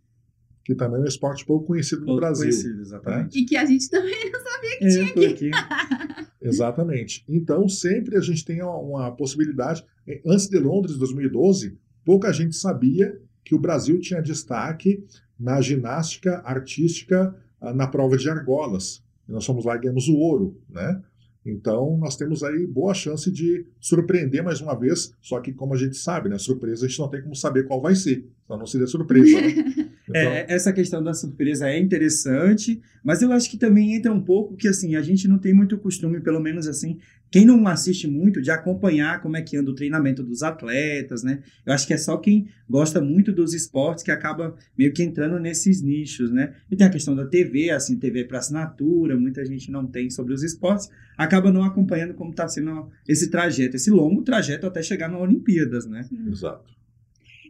que 0.68 0.74
também 0.74 1.00
é 1.00 1.04
um 1.04 1.06
esporte 1.06 1.46
pouco 1.46 1.64
conhecido 1.64 2.04
pouco 2.04 2.12
no 2.12 2.20
Brasil. 2.20 2.50
Conhecido, 2.50 2.82
exatamente. 2.82 3.34
Né? 3.34 3.42
E 3.42 3.46
que 3.46 3.56
a 3.56 3.64
gente 3.64 3.88
também 3.88 4.30
não 4.30 4.38
sabia 4.38 4.78
que 4.78 4.84
é, 4.84 4.90
tinha 4.90 5.06
aqui. 5.06 5.26
aqui. 5.26 5.50
exatamente. 6.40 7.24
Então, 7.28 7.68
sempre 7.68 8.16
a 8.16 8.20
gente 8.20 8.44
tem 8.44 8.62
uma, 8.62 9.10
possibilidade. 9.12 9.84
Antes 10.24 10.48
de 10.48 10.58
Londres, 10.58 10.96
2012, 10.96 11.76
pouca 12.04 12.32
gente 12.32 12.56
sabia 12.56 13.20
que 13.44 13.54
o 13.54 13.58
Brasil 13.58 13.98
tinha 14.00 14.22
destaque 14.22 15.04
na 15.38 15.60
ginástica 15.60 16.42
artística 16.44 17.34
ah, 17.60 17.72
na 17.72 17.86
prova 17.86 18.16
de 18.16 18.28
argolas. 18.28 19.02
Nós 19.26 19.44
fomos 19.44 19.64
lá 19.64 19.76
e 19.76 19.80
ganhamos 19.80 20.08
o 20.08 20.16
ouro, 20.16 20.60
né? 20.68 21.02
Então, 21.44 21.96
nós 21.98 22.16
temos 22.16 22.42
aí 22.42 22.66
boa 22.66 22.92
chance 22.92 23.30
de 23.30 23.66
surpreender 23.80 24.42
mais 24.42 24.60
uma 24.60 24.78
vez, 24.78 25.14
só 25.20 25.40
que, 25.40 25.52
como 25.52 25.74
a 25.74 25.76
gente 25.76 25.96
sabe, 25.96 26.28
né, 26.28 26.36
surpresa 26.36 26.84
a 26.84 26.88
gente 26.88 26.98
não 26.98 27.08
tem 27.08 27.22
como 27.22 27.34
saber 27.34 27.66
qual 27.66 27.80
vai 27.80 27.94
ser, 27.94 28.26
então 28.48 28.56
não 28.56 28.66
seria 28.66 28.86
surpresa. 28.86 29.40
Né? 29.40 29.88
É, 30.10 30.22
então... 30.22 30.32
É, 30.32 30.46
essa 30.48 30.72
questão 30.72 31.04
da 31.04 31.12
surpresa 31.12 31.68
é 31.68 31.78
interessante, 31.78 32.80
mas 33.04 33.20
eu 33.20 33.30
acho 33.30 33.50
que 33.50 33.58
também 33.58 33.94
entra 33.94 34.10
um 34.10 34.22
pouco 34.22 34.56
que 34.56 34.66
assim, 34.66 34.96
a 34.96 35.02
gente 35.02 35.28
não 35.28 35.36
tem 35.36 35.52
muito 35.52 35.76
costume, 35.76 36.18
pelo 36.18 36.40
menos 36.40 36.66
assim, 36.66 36.96
quem 37.30 37.44
não 37.44 37.66
assiste 37.68 38.08
muito, 38.08 38.40
de 38.40 38.50
acompanhar 38.50 39.20
como 39.20 39.36
é 39.36 39.42
que 39.42 39.54
anda 39.54 39.70
o 39.70 39.74
treinamento 39.74 40.22
dos 40.22 40.42
atletas, 40.42 41.22
né? 41.22 41.42
Eu 41.66 41.74
acho 41.74 41.86
que 41.86 41.92
é 41.92 41.98
só 41.98 42.16
quem 42.16 42.48
gosta 42.66 43.02
muito 43.02 43.32
dos 43.32 43.52
esportes 43.52 44.02
que 44.02 44.10
acaba 44.10 44.56
meio 44.78 44.94
que 44.94 45.02
entrando 45.02 45.38
nesses 45.38 45.82
nichos, 45.82 46.30
né? 46.30 46.54
E 46.70 46.74
tem 46.74 46.86
a 46.86 46.90
questão 46.90 47.14
da 47.14 47.26
TV, 47.26 47.68
assim, 47.68 47.98
TV 47.98 48.24
para 48.24 48.38
assinatura, 48.38 49.14
muita 49.14 49.44
gente 49.44 49.70
não 49.70 49.86
tem 49.86 50.08
sobre 50.08 50.32
os 50.32 50.42
esportes, 50.42 50.88
acaba 51.18 51.52
não 51.52 51.64
acompanhando 51.64 52.14
como 52.14 52.30
está 52.30 52.48
sendo 52.48 52.88
esse 53.06 53.30
trajeto, 53.30 53.76
esse 53.76 53.90
longo 53.90 54.22
trajeto 54.22 54.66
até 54.66 54.82
chegar 54.82 55.10
nas 55.10 55.20
Olimpíadas, 55.20 55.84
né? 55.84 56.08
Exato. 56.26 56.77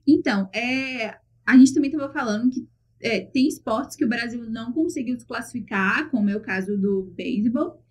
Então, 0.09 0.49
é, 0.55 1.15
a 1.47 1.57
gente 1.59 1.75
também 1.75 1.91
estava 1.91 2.11
falando 2.11 2.51
que 2.51 2.67
é, 3.01 3.21
tem 3.21 3.47
esportes 3.47 3.95
que 3.95 4.07
o 4.07 4.09
Brasil 4.09 4.43
não 4.49 4.73
conseguiu 4.73 5.19
se 5.21 5.27
classificar, 5.27 6.11
como 6.11 6.31
é 6.31 6.37
o 6.37 6.41
caso 6.41 6.79
do 6.79 7.13
beisebol. 7.15 7.85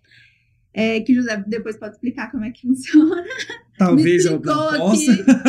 É, 0.74 1.00
que 1.00 1.14
José 1.14 1.42
depois 1.46 1.76
pode 1.76 1.94
explicar 1.94 2.30
como 2.30 2.44
é 2.44 2.50
que 2.50 2.60
funciona. 2.62 3.24
Talvez 3.78 4.26
eu 4.26 4.32
não 4.32 4.40
possa. 4.42 4.94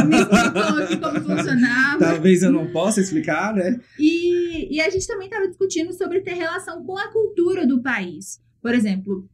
me 0.05 0.15
explicou 0.15 0.77
aqui 0.77 0.97
como 0.97 1.21
funcionava. 1.21 1.99
Talvez 1.99 2.43
eu 2.43 2.51
não 2.51 2.71
possa 2.71 3.01
explicar, 3.01 3.53
né? 3.53 3.79
E, 3.97 4.75
e 4.75 4.79
a 4.79 4.89
gente 4.89 5.05
também 5.07 5.27
estava 5.27 5.47
discutindo 5.47 5.91
sobre 5.93 6.21
ter 6.21 6.33
relação 6.33 6.83
com 6.83 6.97
a 6.97 7.11
cultura 7.11 7.67
do 7.67 7.81
país. 7.81 8.41
Por 8.61 8.73
exemplo, 8.73 9.27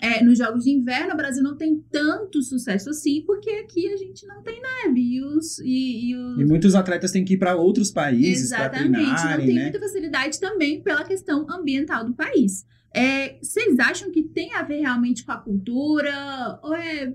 é, 0.00 0.22
nos 0.22 0.38
jogos 0.38 0.64
de 0.64 0.70
inverno, 0.70 1.14
o 1.14 1.16
Brasil 1.16 1.42
não 1.42 1.56
tem 1.56 1.82
tanto 1.90 2.42
sucesso 2.42 2.90
assim, 2.90 3.22
porque 3.26 3.50
aqui 3.50 3.88
a 3.88 3.96
gente 3.96 4.26
não 4.26 4.42
tem 4.42 4.60
neve. 4.60 5.00
E, 5.00 5.24
os, 5.24 5.58
e, 5.60 6.10
e, 6.10 6.16
os... 6.16 6.40
e 6.40 6.44
muitos 6.44 6.74
atletas 6.74 7.10
têm 7.10 7.24
que 7.24 7.34
ir 7.34 7.38
para 7.38 7.56
outros 7.56 7.90
países 7.90 8.50
para 8.50 8.68
treinarem, 8.68 9.38
não 9.38 9.46
tem 9.46 9.54
né? 9.54 9.62
muita 9.62 9.80
facilidade 9.80 10.40
também 10.40 10.82
pela 10.82 11.04
questão 11.04 11.46
ambiental 11.50 12.04
do 12.04 12.14
país. 12.14 12.64
É, 12.94 13.38
vocês 13.42 13.78
acham 13.78 14.10
que 14.10 14.22
tem 14.22 14.54
a 14.54 14.62
ver 14.62 14.80
realmente 14.80 15.24
com 15.24 15.32
a 15.32 15.36
cultura? 15.38 16.58
Ou 16.62 16.74
é, 16.74 17.14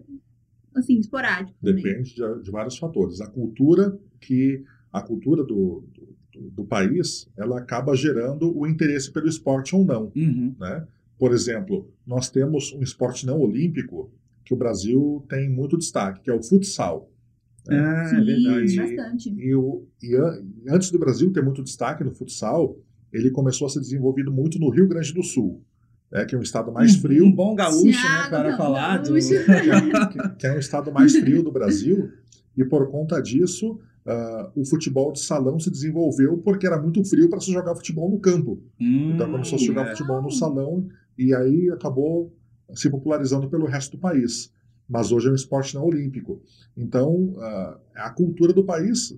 assim, 0.76 1.00
esporádico? 1.00 1.58
Também? 1.64 1.84
Depende 1.84 2.16
de, 2.16 2.44
de, 2.44 2.52
vários 2.52 2.78
fatores. 2.78 3.22
A 3.22 3.28
cultura 3.28 3.98
que... 4.20 4.64
A 4.92 5.02
cultura 5.02 5.44
do, 5.44 5.84
do, 6.32 6.52
do, 6.52 6.64
país, 6.66 7.28
ela 7.36 7.58
acaba 7.58 7.96
gerando 7.96 8.56
o 8.56 8.68
interesse 8.68 9.12
pelo 9.12 9.28
esporte 9.28 9.76
ou 9.76 9.84
não, 9.84 10.12
uhum. 10.16 10.56
né? 10.60 10.86
Por 11.18 11.32
exemplo, 11.32 11.90
nós 12.06 12.30
temos 12.30 12.74
um 12.74 12.82
esporte 12.82 13.26
não 13.26 13.40
olímpico 13.40 14.12
que 14.44 14.54
o 14.54 14.58
Brasil 14.58 15.26
tem 15.30 15.50
muito 15.50 15.78
destaque, 15.78 16.22
que 16.22 16.30
é 16.30 16.34
o 16.34 16.44
futsal. 16.44 17.10
Né? 17.68 17.78
Ah, 17.80 18.12
é 18.14 18.22
verdade. 18.22 18.76
Bastante. 18.76 19.30
E, 19.30 19.56
o, 19.56 19.86
e, 20.02 20.16
e 20.16 20.70
antes 20.70 20.92
do 20.92 21.00
Brasil 21.00 21.32
ter 21.32 21.42
muito 21.42 21.64
destaque 21.64 22.04
no 22.04 22.12
futsal, 22.12 22.78
ele 23.12 23.30
começou 23.30 23.68
a 23.68 23.70
ser 23.70 23.80
desenvolvido 23.80 24.32
muito 24.32 24.60
no 24.60 24.70
Rio 24.70 24.88
Grande 24.88 25.14
do 25.14 25.24
Sul, 25.24 25.62
né, 26.12 26.26
que 26.26 26.36
é 26.36 26.38
um 26.38 26.42
estado 26.42 26.72
mais 26.72 26.96
frio. 26.96 27.26
Um 27.26 27.32
bom 27.32 27.56
gaúcho, 27.56 27.86
né, 27.86 28.30
para 28.30 28.58
falar. 28.58 28.98
Do... 28.98 29.14
Que, 29.16 30.36
que, 30.40 30.48
é 30.48 30.54
um 30.54 30.60
estado 30.60 30.92
mais 30.92 31.16
frio 31.16 31.44
do 31.44 31.52
Brasil. 31.52 32.12
E 32.58 32.66
por 32.66 32.90
conta 32.90 33.22
disso, 33.22 33.80
Uh, 34.06 34.52
o 34.60 34.66
futebol 34.66 35.14
de 35.14 35.22
salão 35.22 35.58
se 35.58 35.72
desenvolveu 35.72 36.38
porque 36.40 36.68
era 36.68 36.78
muito 36.78 37.02
frio 37.06 37.30
para 37.30 37.40
se 37.40 37.54
jogar 37.54 37.74
futebol 37.74 38.12
no 38.12 38.20
campo. 38.20 38.62
Hum, 38.78 39.14
então 39.16 39.32
começou 39.32 39.56
a 39.56 39.60
se 39.60 39.66
jogar 39.66 39.88
é. 39.88 39.90
futebol 39.92 40.22
no 40.22 40.30
salão 40.30 40.90
e 41.18 41.34
aí 41.34 41.70
acabou 41.70 42.34
se 42.74 42.90
popularizando 42.90 43.50
pelo 43.50 43.66
resto 43.66 43.98
do 43.98 44.02
país. 44.02 44.52
Mas 44.88 45.12
hoje 45.12 45.28
é 45.28 45.32
um 45.32 45.36
esporte 45.36 45.76
não 45.76 45.86
olímpico. 45.86 46.42
Então, 46.76 47.14
uh, 47.14 47.80
a 47.96 48.10
cultura 48.10 48.54
do 48.54 48.66
país, 48.66 49.16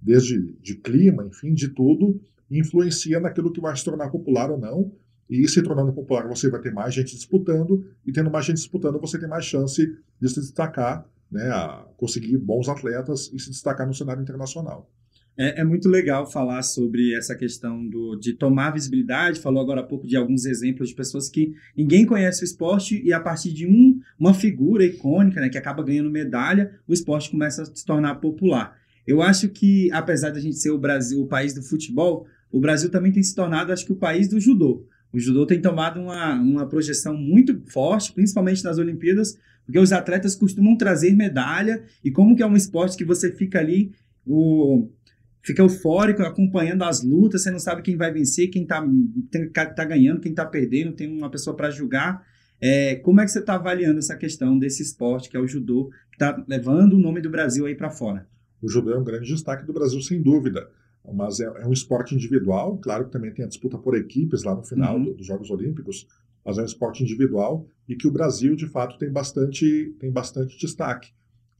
desde 0.00 0.52
de 0.60 0.74
clima, 0.76 1.24
enfim, 1.24 1.54
de 1.54 1.68
tudo, 1.68 2.20
influencia 2.50 3.20
naquilo 3.20 3.52
que 3.52 3.60
vai 3.60 3.76
se 3.76 3.84
tornar 3.84 4.10
popular 4.10 4.50
ou 4.50 4.58
não. 4.58 4.92
E 5.28 5.46
se 5.46 5.62
tornando 5.62 5.92
popular, 5.92 6.26
você 6.26 6.48
vai 6.48 6.60
ter 6.60 6.72
mais 6.72 6.94
gente 6.94 7.14
disputando, 7.14 7.84
e 8.06 8.10
tendo 8.10 8.30
mais 8.30 8.46
gente 8.46 8.56
disputando, 8.56 8.98
você 8.98 9.18
tem 9.18 9.28
mais 9.28 9.44
chance 9.44 9.86
de 10.18 10.28
se 10.28 10.40
destacar, 10.40 11.06
né, 11.30 11.50
conseguir 11.98 12.38
bons 12.38 12.66
atletas 12.66 13.30
e 13.32 13.38
se 13.38 13.50
destacar 13.50 13.86
no 13.86 13.92
cenário 13.92 14.22
internacional. 14.22 14.90
É, 15.40 15.60
é, 15.60 15.64
muito 15.64 15.88
legal 15.88 16.28
falar 16.28 16.64
sobre 16.64 17.14
essa 17.14 17.32
questão 17.32 17.86
do, 17.86 18.16
de 18.16 18.32
tomar 18.32 18.72
visibilidade. 18.72 19.38
Falou 19.38 19.62
agora 19.62 19.82
há 19.82 19.84
pouco 19.84 20.04
de 20.04 20.16
alguns 20.16 20.44
exemplos 20.44 20.88
de 20.88 20.96
pessoas 20.96 21.28
que 21.28 21.54
ninguém 21.76 22.04
conhece 22.04 22.42
o 22.42 22.44
esporte 22.44 23.00
e 23.04 23.12
a 23.12 23.20
partir 23.20 23.52
de 23.52 23.64
um, 23.64 24.00
uma 24.18 24.34
figura 24.34 24.84
icônica, 24.84 25.40
né, 25.40 25.48
que 25.48 25.56
acaba 25.56 25.84
ganhando 25.84 26.10
medalha, 26.10 26.72
o 26.88 26.92
esporte 26.92 27.30
começa 27.30 27.62
a 27.62 27.66
se 27.66 27.86
tornar 27.86 28.16
popular. 28.16 28.76
Eu 29.06 29.22
acho 29.22 29.48
que, 29.48 29.88
apesar 29.92 30.30
da 30.30 30.40
gente 30.40 30.56
ser 30.56 30.70
o 30.70 30.78
Brasil, 30.78 31.22
o 31.22 31.28
país 31.28 31.54
do 31.54 31.62
futebol, 31.62 32.26
o 32.50 32.58
Brasil 32.58 32.90
também 32.90 33.12
tem 33.12 33.22
se 33.22 33.32
tornado, 33.32 33.72
acho 33.72 33.86
que, 33.86 33.92
o 33.92 33.96
país 33.96 34.26
do 34.26 34.40
judô. 34.40 34.86
O 35.12 35.20
judô 35.20 35.46
tem 35.46 35.60
tomado 35.60 36.00
uma, 36.00 36.34
uma 36.34 36.68
projeção 36.68 37.16
muito 37.16 37.62
forte, 37.68 38.12
principalmente 38.12 38.64
nas 38.64 38.76
Olimpíadas, 38.76 39.38
porque 39.64 39.78
os 39.78 39.92
atletas 39.92 40.34
costumam 40.34 40.76
trazer 40.76 41.14
medalha, 41.14 41.84
e 42.04 42.10
como 42.10 42.34
que 42.34 42.42
é 42.42 42.46
um 42.46 42.56
esporte 42.56 42.96
que 42.96 43.04
você 43.04 43.30
fica 43.30 43.60
ali, 43.60 43.92
o, 44.26 44.90
fica 45.42 45.62
eufórico 45.62 46.22
acompanhando 46.22 46.82
as 46.82 47.02
lutas, 47.02 47.42
você 47.42 47.50
não 47.50 47.58
sabe 47.58 47.82
quem 47.82 47.96
vai 47.96 48.12
vencer, 48.12 48.48
quem 48.48 48.62
está 48.62 48.84
tá 49.74 49.84
ganhando, 49.84 50.20
quem 50.20 50.32
está 50.32 50.44
perdendo, 50.44 50.92
tem 50.92 51.10
uma 51.10 51.30
pessoa 51.30 51.56
para 51.56 51.70
julgar. 51.70 52.24
É, 52.60 52.96
como 52.96 53.20
é 53.20 53.24
que 53.24 53.30
você 53.30 53.38
está 53.38 53.54
avaliando 53.54 53.98
essa 53.98 54.16
questão 54.16 54.58
desse 54.58 54.82
esporte, 54.82 55.28
que 55.28 55.36
é 55.36 55.40
o 55.40 55.46
judô, 55.46 55.90
que 56.10 56.16
está 56.16 56.44
levando 56.48 56.94
o 56.94 56.98
nome 56.98 57.20
do 57.20 57.30
Brasil 57.30 57.66
aí 57.66 57.74
para 57.74 57.90
fora? 57.90 58.26
O 58.60 58.68
judô 58.68 58.92
é 58.92 58.98
um 58.98 59.04
grande 59.04 59.28
destaque 59.28 59.64
do 59.64 59.72
Brasil, 59.72 60.00
sem 60.02 60.20
dúvida. 60.20 60.68
Mas 61.14 61.40
é, 61.40 61.44
é, 61.44 61.66
um 61.66 61.72
esporte 61.72 62.14
individual, 62.14 62.76
claro 62.78 63.06
que 63.06 63.12
também 63.12 63.32
tem 63.32 63.44
a 63.44 63.48
disputa 63.48 63.78
por 63.78 63.96
equipes 63.96 64.42
lá 64.42 64.54
no 64.54 64.62
final 64.62 64.96
uhum. 64.96 65.04
do, 65.04 65.14
dos 65.14 65.26
Jogos 65.26 65.50
Olímpicos, 65.50 66.06
mas 66.44 66.58
é 66.58 66.62
um 66.62 66.66
esporte 66.66 67.02
individual 67.02 67.66
e 67.88 67.96
que 67.96 68.06
o 68.06 68.10
Brasil, 68.10 68.54
de 68.56 68.66
fato, 68.66 68.98
tem 68.98 69.10
bastante, 69.10 69.94
tem 69.98 70.10
bastante 70.10 70.58
destaque. 70.58 71.12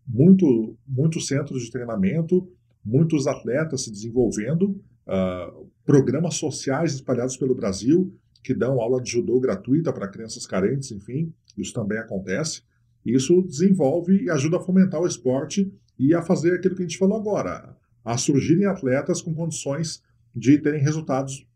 Muito, 0.06 0.76
muitos 0.86 1.26
centros 1.26 1.62
de 1.62 1.70
treinamento, 1.70 2.50
muitos 2.88 3.26
atletas 3.26 3.84
se 3.84 3.90
desenvolvendo, 3.90 4.80
uh, 5.06 5.68
programas 5.84 6.36
sociais 6.36 6.94
espalhados 6.94 7.36
pelo 7.36 7.54
Brasil 7.54 8.12
que 8.42 8.54
dão 8.54 8.80
aula 8.80 9.02
de 9.02 9.10
judô 9.10 9.38
gratuita 9.38 9.92
para 9.92 10.08
crianças 10.08 10.46
carentes, 10.46 10.90
enfim, 10.90 11.32
isso 11.56 11.74
também 11.74 11.98
acontece. 11.98 12.62
Isso 13.04 13.42
desenvolve 13.42 14.24
e 14.24 14.30
ajuda 14.30 14.56
a 14.56 14.60
fomentar 14.60 15.00
o 15.00 15.06
esporte 15.06 15.70
e 15.98 16.14
a 16.14 16.22
fazer 16.22 16.54
aquilo 16.54 16.74
que 16.74 16.82
a 16.82 16.86
gente 16.86 16.98
falou 16.98 17.18
agora, 17.18 17.76
a 18.04 18.16
surgirem 18.16 18.64
atletas 18.64 19.20
com 19.20 19.34
condições 19.34 20.02
de 20.34 20.56
terem 20.58 20.80
resultados 20.80 21.46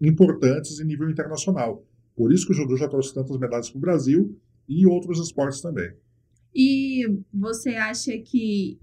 importantes 0.00 0.80
em 0.80 0.84
nível 0.84 1.08
internacional. 1.08 1.84
Por 2.16 2.32
isso 2.32 2.46
que 2.46 2.52
o 2.52 2.56
judô 2.56 2.76
já 2.76 2.88
trouxe 2.88 3.14
tantas 3.14 3.38
medalhas 3.38 3.70
para 3.70 3.78
o 3.78 3.80
Brasil 3.80 4.36
e 4.68 4.86
outros 4.86 5.20
esportes 5.20 5.60
também. 5.60 5.92
E 6.54 7.06
você 7.32 7.70
acha 7.70 8.18
que 8.18 8.78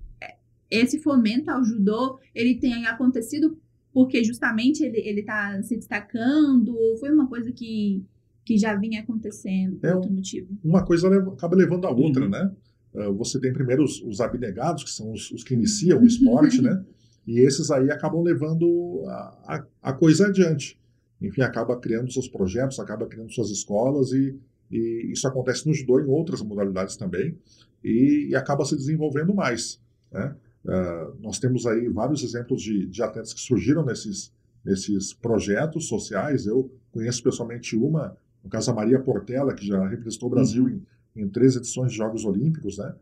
esse 0.70 1.00
fomento 1.00 1.50
ao 1.50 1.64
judô, 1.64 2.20
ele 2.34 2.56
tem 2.56 2.86
acontecido 2.86 3.58
porque 3.92 4.24
justamente 4.24 4.84
ele 4.84 5.22
está 5.22 5.62
se 5.64 5.76
destacando, 5.76 6.76
ou 6.76 6.98
foi 6.98 7.12
uma 7.12 7.28
coisa 7.28 7.52
que, 7.52 8.04
que 8.46 8.58
já 8.58 8.76
vinha 8.76 9.02
acontecendo 9.02 9.78
por 9.78 9.90
é 9.90 9.96
outro 9.96 10.12
motivo? 10.12 10.48
Uma 10.64 10.86
coisa 10.86 11.10
leva, 11.10 11.34
acaba 11.34 11.56
levando 11.56 11.86
a 11.86 11.92
outra, 11.92 12.24
uhum. 12.24 12.30
né? 12.30 12.52
Uh, 12.94 13.14
você 13.14 13.40
tem 13.40 13.52
primeiro 13.52 13.84
os, 13.84 14.02
os 14.02 14.22
abnegados, 14.22 14.84
que 14.84 14.90
são 14.90 15.12
os, 15.12 15.32
os 15.32 15.44
que 15.44 15.54
iniciam 15.54 16.02
o 16.02 16.06
esporte, 16.06 16.62
né? 16.62 16.84
E 17.26 17.40
esses 17.40 17.70
aí 17.70 17.92
acabam 17.92 18.24
levando 18.24 19.04
a, 19.08 19.56
a, 19.56 19.90
a, 19.90 19.94
coisa 19.94 20.28
adiante. 20.28 20.80
Enfim, 21.22 21.42
acaba 21.42 21.80
criando 21.80 22.12
seus 22.12 22.28
projetos, 22.28 22.80
acaba 22.80 23.06
criando 23.06 23.32
suas 23.32 23.52
escolas 23.52 24.12
e, 24.12 24.36
e 24.72 25.12
isso 25.12 25.28
acontece 25.28 25.68
no 25.68 25.74
judô 25.74 26.00
em 26.00 26.06
outras 26.06 26.42
modalidades 26.42 26.96
também 26.96 27.38
e, 27.84 28.30
e 28.30 28.36
acaba 28.36 28.66
se 28.66 28.76
desenvolvendo 28.76 29.34
mais, 29.34 29.80
né? 30.12 30.36
Uh, 30.70 31.18
nós 31.20 31.40
temos 31.40 31.66
aí 31.66 31.88
vários 31.90 32.24
exemplos 32.24 32.62
de, 32.62 32.86
de 32.86 33.02
atletas 33.02 33.34
que 33.34 33.40
surgiram 33.40 33.84
nesses, 33.84 34.32
nesses 34.64 35.14
projetos 35.14 35.88
sociais. 35.88 36.46
Eu 36.46 36.72
conheço 36.92 37.24
pessoalmente 37.24 37.76
uma, 37.76 38.16
no 38.44 38.50
caso 38.52 38.70
a 38.70 38.74
Maria 38.76 39.00
Portela, 39.00 39.56
que 39.56 39.66
já 39.66 39.88
representou 39.88 40.28
o 40.28 40.32
Brasil 40.32 40.66
uhum. 40.66 40.82
em, 41.16 41.24
em 41.24 41.28
três 41.28 41.56
edições 41.56 41.92
de 41.92 41.98
Jogos 41.98 42.24
Olímpicos, 42.24 42.78
né? 42.78 42.94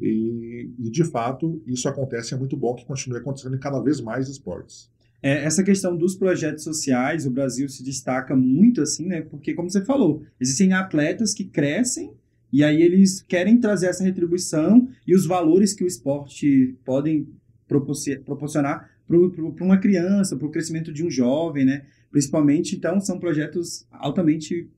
E, 0.00 0.68
e, 0.80 0.90
de 0.90 1.04
fato, 1.04 1.62
isso 1.64 1.88
acontece, 1.88 2.34
é 2.34 2.36
muito 2.36 2.56
bom 2.56 2.74
que 2.74 2.84
continue 2.84 3.18
acontecendo 3.18 3.54
em 3.54 3.60
cada 3.60 3.78
vez 3.80 4.00
mais 4.00 4.28
esportes. 4.28 4.90
É, 5.22 5.44
essa 5.44 5.62
questão 5.62 5.96
dos 5.96 6.16
projetos 6.16 6.64
sociais, 6.64 7.24
o 7.24 7.30
Brasil 7.30 7.68
se 7.68 7.84
destaca 7.84 8.34
muito 8.34 8.82
assim, 8.82 9.06
né? 9.06 9.22
Porque, 9.22 9.54
como 9.54 9.70
você 9.70 9.84
falou, 9.84 10.24
existem 10.40 10.72
atletas 10.72 11.32
que 11.32 11.44
crescem 11.44 12.12
e 12.52 12.62
aí 12.62 12.82
eles 12.82 13.22
querem 13.22 13.58
trazer 13.58 13.86
essa 13.86 14.04
retribuição 14.04 14.88
e 15.06 15.14
os 15.14 15.26
valores 15.26 15.72
que 15.72 15.82
o 15.82 15.86
esporte 15.86 16.76
podem 16.84 17.26
proporcionar 17.66 18.90
para 19.06 19.64
uma 19.64 19.78
criança, 19.78 20.36
para 20.36 20.46
o 20.46 20.50
crescimento 20.50 20.92
de 20.92 21.04
um 21.04 21.10
jovem, 21.10 21.64
né? 21.64 21.86
Principalmente, 22.10 22.76
então, 22.76 23.00
são 23.00 23.18
projetos 23.18 23.86
altamente 23.90 24.68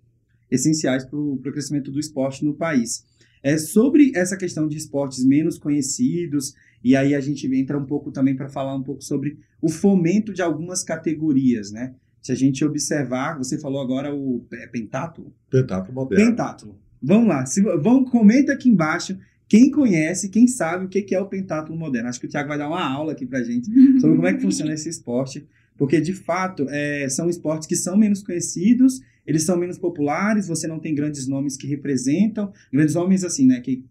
essenciais 0.49 1.05
para 1.05 1.19
o 1.19 1.39
crescimento 1.39 1.91
do 1.91 1.99
esporte 1.99 2.45
no 2.45 2.55
país. 2.55 3.05
É, 3.43 3.59
sobre 3.59 4.13
essa 4.15 4.37
questão 4.37 4.69
de 4.69 4.77
esportes 4.77 5.25
menos 5.25 5.59
conhecidos, 5.59 6.55
e 6.83 6.95
aí 6.95 7.15
a 7.15 7.21
gente 7.21 7.47
entra 7.55 7.77
um 7.77 7.85
pouco 7.85 8.13
também 8.13 8.37
para 8.37 8.49
falar 8.49 8.75
um 8.75 8.83
pouco 8.83 9.03
sobre 9.03 9.39
o 9.61 9.69
fomento 9.69 10.33
de 10.33 10.43
algumas 10.43 10.85
categorias, 10.85 11.73
né? 11.73 11.95
Se 12.23 12.33
a 12.33 12.35
gente 12.35 12.65
observar, 12.65 13.37
você 13.37 13.59
falou 13.59 13.83
agora 13.83 14.15
o 14.15 14.47
é, 14.53 14.67
pentátulo? 14.69 15.35
Pentátulo 15.51 15.93
moderno. 15.93 16.31
Pentátulo. 16.31 16.84
Vamos 17.05 17.29
lá, 17.29 17.45
se, 17.45 17.61
vamos, 17.61 18.11
comenta 18.11 18.53
aqui 18.53 18.69
embaixo 18.69 19.19
quem 19.49 19.71
conhece, 19.71 20.31
quem 20.31 20.49
sabe 20.49 20.87
o 20.87 20.89
que 20.89 21.15
é 21.15 21.21
o 21.21 21.29
pentátulo 21.29 21.79
moderno. 21.79 22.09
Acho 22.09 22.19
que 22.19 22.27
o 22.27 22.29
Thiago 22.29 22.49
vai 22.49 22.59
dar 22.59 22.69
uma 22.69 22.83
aula 22.83 23.13
aqui 23.13 23.27
pra 23.27 23.43
gente 23.43 23.71
sobre 24.01 24.17
como 24.17 24.27
é 24.27 24.33
que 24.33 24.41
funciona 24.41 24.73
esse 24.73 24.89
esporte, 24.89 25.47
porque 25.77 26.01
de 26.01 26.15
fato 26.15 26.67
é, 26.71 27.09
são 27.09 27.29
esportes 27.29 27.69
que 27.69 27.77
são 27.77 27.97
menos 27.97 28.23
conhecidos, 28.23 29.01
eles 29.27 29.45
são 29.45 29.57
menos 29.57 29.79
populares, 29.79 30.49
você 30.49 30.67
não 30.67 30.79
tem 30.79 30.95
grandes 30.95 31.29
nomes 31.29 31.57
que 31.57 31.67
representam, 31.67 32.53
grandes 32.73 32.95
nomes 32.95 33.23
assim, 33.23 33.47
né, 33.47 33.61
que 33.61 33.85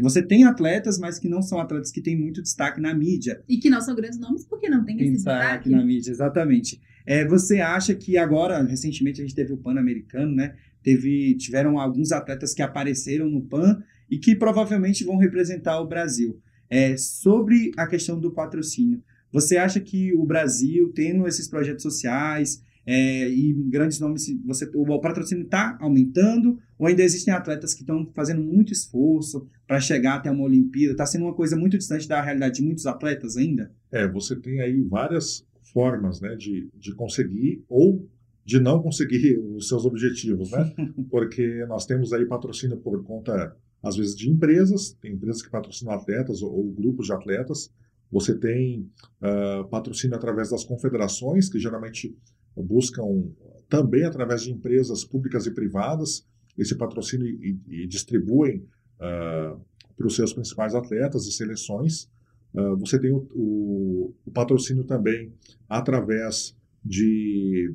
você 0.00 0.22
tem 0.22 0.44
atletas, 0.44 0.98
mas 0.98 1.18
que 1.18 1.28
não 1.28 1.40
são 1.40 1.60
atletas 1.60 1.92
que 1.92 2.00
têm 2.00 2.18
muito 2.18 2.42
destaque 2.42 2.80
na 2.80 2.92
mídia. 2.92 3.42
E 3.48 3.58
que 3.58 3.70
não 3.70 3.80
são 3.80 3.94
grandes 3.94 4.18
nomes 4.18 4.44
porque 4.44 4.68
não 4.68 4.84
tem 4.84 5.00
esse 5.00 5.12
destaque. 5.12 5.70
na 5.70 5.84
mídia, 5.84 6.10
exatamente. 6.10 6.80
É, 7.06 7.24
você 7.26 7.60
acha 7.60 7.94
que 7.94 8.16
agora, 8.16 8.62
recentemente, 8.62 9.20
a 9.20 9.24
gente 9.24 9.34
teve 9.34 9.52
o 9.52 9.56
Pan-Americano, 9.56 10.34
né? 10.34 10.54
Teve, 10.84 11.34
tiveram 11.36 11.80
alguns 11.80 12.12
atletas 12.12 12.54
que 12.54 12.62
apareceram 12.62 13.28
no 13.28 13.40
PAN 13.40 13.82
e 14.08 14.18
que 14.18 14.36
provavelmente 14.36 15.02
vão 15.02 15.16
representar 15.16 15.80
o 15.80 15.88
Brasil. 15.88 16.38
É, 16.70 16.96
sobre 16.96 17.72
a 17.76 17.86
questão 17.86 18.20
do 18.20 18.30
patrocínio, 18.30 19.02
você 19.32 19.56
acha 19.56 19.80
que 19.80 20.14
o 20.14 20.24
Brasil, 20.24 20.92
tendo 20.94 21.26
esses 21.26 21.48
projetos 21.48 21.82
sociais, 21.82 22.62
é, 22.86 23.28
e 23.28 23.52
grandes 23.68 23.98
nomes, 23.98 24.26
você, 24.44 24.70
o 24.74 25.00
patrocínio 25.00 25.44
está 25.44 25.76
aumentando, 25.80 26.58
ou 26.78 26.86
ainda 26.86 27.02
existem 27.02 27.32
atletas 27.32 27.72
que 27.72 27.80
estão 27.80 28.06
fazendo 28.14 28.42
muito 28.42 28.72
esforço 28.72 29.48
para 29.66 29.80
chegar 29.80 30.16
até 30.16 30.30
uma 30.30 30.44
Olimpíada? 30.44 30.92
Está 30.92 31.06
sendo 31.06 31.24
uma 31.24 31.34
coisa 31.34 31.56
muito 31.56 31.78
distante 31.78 32.06
da 32.06 32.20
realidade 32.20 32.56
de 32.56 32.62
muitos 32.62 32.86
atletas 32.86 33.36
ainda? 33.36 33.72
É, 33.90 34.06
você 34.06 34.36
tem 34.36 34.60
aí 34.60 34.82
várias 34.82 35.46
formas 35.72 36.20
né, 36.20 36.36
de, 36.36 36.68
de 36.74 36.94
conseguir 36.94 37.64
ou 37.68 38.06
de 38.44 38.60
não 38.60 38.82
conseguir 38.82 39.38
os 39.38 39.68
seus 39.68 39.84
objetivos, 39.84 40.50
né? 40.50 40.74
Porque 41.10 41.64
nós 41.66 41.86
temos 41.86 42.12
aí 42.12 42.26
patrocínio 42.26 42.76
por 42.76 43.02
conta, 43.02 43.56
às 43.82 43.96
vezes, 43.96 44.14
de 44.14 44.30
empresas, 44.30 44.92
tem 45.00 45.12
empresas 45.12 45.42
que 45.42 45.50
patrocinam 45.50 45.94
atletas 45.94 46.42
ou, 46.42 46.52
ou 46.52 46.72
grupos 46.72 47.06
de 47.06 47.12
atletas, 47.12 47.72
você 48.10 48.38
tem 48.38 48.88
uh, 49.20 49.66
patrocínio 49.68 50.16
através 50.16 50.50
das 50.50 50.64
confederações, 50.64 51.48
que 51.48 51.58
geralmente 51.58 52.16
buscam 52.56 53.24
também 53.68 54.04
através 54.04 54.42
de 54.42 54.52
empresas 54.52 55.04
públicas 55.04 55.46
e 55.46 55.50
privadas 55.50 56.24
esse 56.56 56.76
patrocínio 56.76 57.26
e, 57.26 57.58
e 57.66 57.86
distribuem 57.86 58.58
uh, 58.98 59.60
para 59.96 60.06
os 60.06 60.14
seus 60.14 60.32
principais 60.32 60.74
atletas 60.74 61.26
e 61.26 61.32
seleções. 61.32 62.08
Uh, 62.54 62.76
você 62.76 62.98
tem 63.00 63.12
o, 63.12 63.26
o, 63.34 64.14
o, 64.24 64.30
patrocínio 64.30 64.84
também 64.84 65.32
através 65.68 66.56
de. 66.84 67.74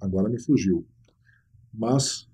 Agora 0.00 0.28
me 0.28 0.40
fugiu. 0.40 0.86
Mas 1.72 2.28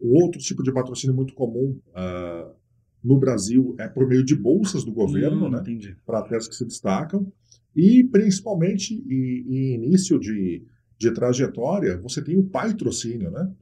o 0.00 0.22
outro 0.22 0.40
tipo 0.40 0.62
de 0.62 0.72
patrocínio 0.72 1.14
muito 1.14 1.34
comum 1.34 1.78
uh, 1.88 2.54
no 3.02 3.18
Brasil 3.18 3.74
é 3.78 3.88
por 3.88 4.06
meio 4.06 4.24
de 4.24 4.34
bolsas 4.34 4.84
do 4.84 4.92
governo, 4.92 5.46
hum, 5.46 5.50
né? 5.50 5.62
Para 6.04 6.18
atletas 6.18 6.48
que 6.48 6.54
se 6.54 6.64
destacam. 6.64 7.30
E 7.74 8.04
principalmente 8.04 8.94
em 8.94 9.74
início 9.74 10.18
de, 10.18 10.64
de 10.98 11.10
trajetória, 11.12 11.98
você 11.98 12.22
tem 12.22 12.36
o 12.36 12.44
patrocínio, 12.44 13.30
né? 13.30 13.52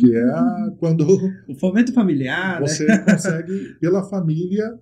Que 0.00 0.14
é 0.14 0.24
Uhum. 0.24 0.76
quando 0.76 1.06
O 1.48 1.54
fomento 1.54 1.92
familiar, 1.92 2.60
né? 2.60 2.66
você 2.66 2.86
consegue, 3.04 3.74
pela 3.80 4.02
família, 4.02 4.78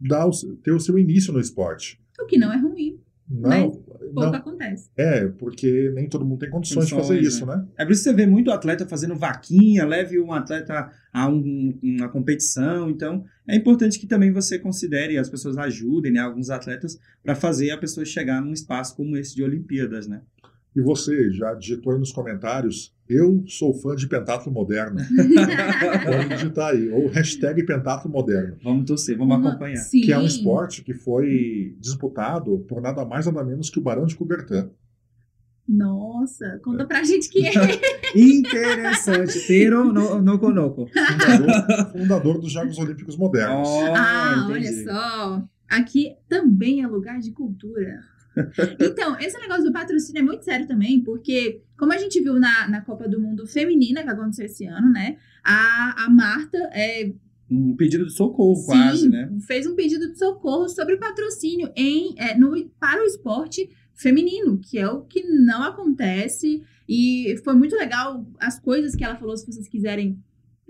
dar 0.00 0.26
o, 0.26 0.30
ter 0.62 0.72
o 0.72 0.80
seu 0.80 0.98
início 0.98 1.32
no 1.32 1.40
esporte. 1.40 2.00
O 2.20 2.26
que 2.26 2.38
não 2.38 2.52
é 2.52 2.58
ruim, 2.58 3.00
Não, 3.28 3.48
Mas 3.48 3.78
pouco 4.14 4.30
não 4.30 4.38
acontece. 4.38 4.90
é, 4.96 5.26
porque 5.26 5.90
nem 5.94 6.08
todo 6.08 6.24
mundo 6.24 6.38
tem 6.40 6.50
condições, 6.50 6.86
de 6.88 6.94
fazer 6.94 7.20
isso, 7.20 7.44
né? 7.46 7.64
É 7.76 7.84
por 7.84 7.92
isso 7.92 8.02
que 8.04 8.10
você 8.10 8.14
vê 8.16 8.26
muito 8.26 8.50
atleta 8.50 8.86
fazendo 8.86 9.14
vaquinha, 9.14 9.86
leve 9.86 10.18
um 10.20 10.32
atleta 10.32 10.90
a 11.12 11.28
um- 11.28 11.78
uma 11.82 12.08
competição. 12.08 12.90
Então, 12.90 13.24
é 13.46 13.56
importante 13.56 13.98
que 13.98 14.06
também 14.06 14.32
você 14.32 14.58
considere, 14.58 15.16
as 15.18 15.28
pessoas 15.28 15.56
ajudem 15.58 16.12
né, 16.12 16.20
alguns 16.20 16.50
atletas 16.50 16.98
para 17.22 17.34
fazer 17.34 17.70
a 17.70 17.78
pessoa 17.78 18.04
chegar 18.04 18.40
num 18.40 18.52
espaço 18.52 18.96
como 18.96 19.16
esse 19.16 19.34
de 19.34 19.42
Olimpíadas, 19.42 20.06
né? 20.06 20.20
E 20.76 20.80
você 20.80 21.32
já 21.32 21.54
digitou 21.54 21.92
aí 21.92 21.98
nos 21.98 22.12
comentários, 22.12 22.94
eu 23.08 23.42
sou 23.48 23.72
fã 23.74 23.96
de 23.96 24.06
pentatlo 24.06 24.52
moderno. 24.52 24.98
Pode 26.04 26.28
digitar 26.28 26.72
aí, 26.72 26.88
ou 26.90 27.08
hashtag 27.08 27.64
pentatlo 27.64 28.10
moderno. 28.10 28.56
Vamos 28.62 28.84
torcer, 28.86 29.16
vamos 29.16 29.36
Uma- 29.36 29.48
acompanhar. 29.50 29.76
Sim. 29.78 30.02
Que 30.02 30.12
é 30.12 30.18
um 30.18 30.26
esporte 30.26 30.82
que 30.84 30.94
foi 30.94 31.74
disputado 31.80 32.58
por 32.68 32.80
nada 32.80 33.04
mais 33.04 33.26
nada 33.26 33.42
menos 33.44 33.70
que 33.70 33.78
o 33.78 33.82
Barão 33.82 34.06
de 34.06 34.14
Coubertin. 34.14 34.70
Nossa, 35.66 36.58
conta 36.62 36.86
pra 36.86 37.02
gente 37.04 37.28
que 37.28 37.46
é. 37.46 37.52
Interessante. 38.16 39.38
Pero 39.46 39.92
no, 39.92 40.22
no 40.22 40.38
conoco. 40.38 40.86
Fundador, 40.86 41.92
fundador 41.92 42.40
dos 42.40 42.52
Jogos 42.52 42.78
Olímpicos 42.78 43.16
Modernos. 43.18 43.68
Ah, 43.94 44.46
olha 44.48 44.60
entendi. 44.60 44.84
só. 44.84 45.44
Aqui 45.68 46.14
também 46.26 46.82
é 46.82 46.86
lugar 46.86 47.18
de 47.20 47.32
cultura. 47.32 48.00
Então, 48.80 49.18
esse 49.18 49.38
negócio 49.38 49.64
do 49.64 49.72
patrocínio 49.72 50.20
é 50.20 50.22
muito 50.22 50.44
sério 50.44 50.66
também, 50.66 51.00
porque, 51.00 51.62
como 51.78 51.92
a 51.92 51.98
gente 51.98 52.20
viu 52.20 52.34
na, 52.34 52.68
na 52.68 52.80
Copa 52.80 53.08
do 53.08 53.20
Mundo 53.20 53.46
Feminina, 53.46 54.02
que 54.02 54.08
aconteceu 54.08 54.46
esse 54.46 54.66
ano, 54.66 54.90
né? 54.90 55.16
A, 55.44 56.04
a 56.04 56.10
Marta 56.10 56.58
é, 56.72 57.12
Um 57.50 57.76
pedido 57.76 58.06
de 58.06 58.12
socorro, 58.12 58.56
sim, 58.56 58.66
quase, 58.66 59.08
né? 59.08 59.30
fez 59.46 59.66
um 59.66 59.74
pedido 59.74 60.10
de 60.12 60.18
socorro 60.18 60.68
sobre 60.68 60.96
patrocínio 60.96 61.70
em, 61.76 62.14
é, 62.16 62.36
no, 62.36 62.52
para 62.78 63.02
o 63.02 63.06
esporte 63.06 63.68
feminino, 63.94 64.58
que 64.58 64.78
é 64.78 64.88
o 64.88 65.02
que 65.02 65.22
não 65.24 65.62
acontece. 65.62 66.62
E 66.88 67.36
foi 67.44 67.54
muito 67.54 67.76
legal 67.76 68.26
as 68.38 68.58
coisas 68.58 68.94
que 68.94 69.04
ela 69.04 69.16
falou, 69.16 69.36
se 69.36 69.46
vocês 69.46 69.68
quiserem 69.68 70.18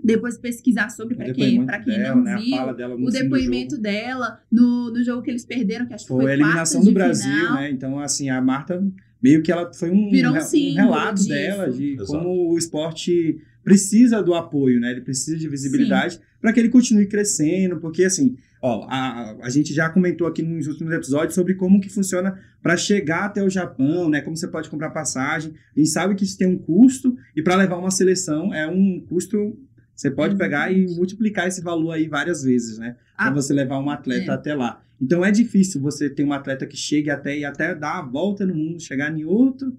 depois 0.03 0.37
pesquisar 0.37 0.89
sobre, 0.89 1.13
O 1.15 1.17
para 1.17 1.33
quem, 1.33 1.65
pra 1.65 1.79
quem 1.79 1.97
dela, 1.97 2.15
não 2.15 2.23
né? 2.23 2.37
viu 2.37 2.55
A 2.55 2.57
fala 2.57 2.73
dela 2.73 2.97
no 2.97 3.07
o 3.07 3.11
depoimento 3.11 3.71
jogo. 3.71 3.83
dela 3.83 4.39
no, 4.51 4.91
no 4.91 5.03
jogo 5.03 5.21
que 5.21 5.29
eles 5.29 5.45
perderam, 5.45 5.85
que 5.85 5.93
acho 5.93 6.05
que 6.05 6.07
Foi 6.09 6.21
foi, 6.23 6.31
a 6.31 6.33
eliminação 6.35 6.83
do 6.83 6.91
Brasil, 6.91 7.31
final. 7.31 7.53
né? 7.55 7.69
Então, 7.71 7.99
assim, 7.99 8.29
a 8.29 8.41
Marta 8.41 8.81
meio 9.21 9.41
que 9.43 9.51
ela 9.51 9.71
foi 9.73 9.89
um, 9.91 10.09
Virou 10.09 10.33
um 10.35 10.41
símbolo 10.41 10.75
relato 10.87 11.15
disso. 11.15 11.27
dela 11.29 11.69
de 11.69 11.93
Exato. 11.95 12.07
como 12.11 12.51
o 12.53 12.57
esporte 12.57 13.41
precisa 13.63 14.23
do 14.23 14.33
apoio, 14.33 14.79
né? 14.79 14.91
Ele 14.91 15.01
precisa 15.01 15.37
de 15.37 15.47
visibilidade 15.47 16.19
para 16.41 16.53
que 16.53 16.59
ele 16.59 16.69
continue 16.69 17.05
crescendo, 17.05 17.77
porque 17.81 18.05
assim, 18.05 18.37
ó, 18.61 18.87
a, 18.89 19.35
a 19.41 19.49
gente 19.49 19.73
já 19.73 19.89
comentou 19.89 20.25
aqui 20.25 20.41
nos 20.41 20.65
últimos 20.67 20.93
episódios 20.93 21.35
sobre 21.35 21.53
como 21.55 21.81
que 21.81 21.89
funciona 21.89 22.39
para 22.63 22.77
chegar 22.77 23.25
até 23.25 23.43
o 23.43 23.49
Japão, 23.49 24.09
né? 24.09 24.21
Como 24.21 24.35
você 24.37 24.47
pode 24.47 24.69
comprar 24.69 24.89
passagem. 24.91 25.53
A 25.75 25.79
gente 25.79 25.89
sabe 25.91 26.15
que 26.15 26.23
isso 26.23 26.37
tem 26.37 26.47
um 26.47 26.57
custo 26.57 27.15
e 27.35 27.43
para 27.43 27.55
levar 27.57 27.77
uma 27.77 27.91
seleção 27.91 28.53
é 28.53 28.65
um 28.65 29.01
custo 29.07 29.57
você 29.99 30.09
pode 30.09 30.37
pegar 30.37 30.71
e 30.71 30.85
multiplicar 30.95 31.47
esse 31.47 31.61
valor 31.61 31.91
aí 31.91 32.07
várias 32.07 32.41
vezes, 32.43 32.77
né? 32.77 32.95
Para 33.17 33.27
Ah, 33.27 33.31
você 33.33 33.53
levar 33.53 33.79
um 33.79 33.89
atleta 33.89 34.31
é. 34.31 34.35
até 34.35 34.53
lá. 34.55 34.81
Então 35.01 35.25
é 35.25 35.31
difícil 35.31 35.81
você 35.81 36.09
ter 36.09 36.23
um 36.23 36.31
atleta 36.31 36.65
que 36.65 36.77
chegue 36.77 37.09
até 37.09 37.37
e 37.37 37.43
até 37.43 37.75
dar 37.75 37.99
a 37.99 38.01
volta 38.01 38.45
no 38.45 38.55
mundo, 38.55 38.79
chegar 38.81 39.11
em 39.17 39.25
outro 39.25 39.75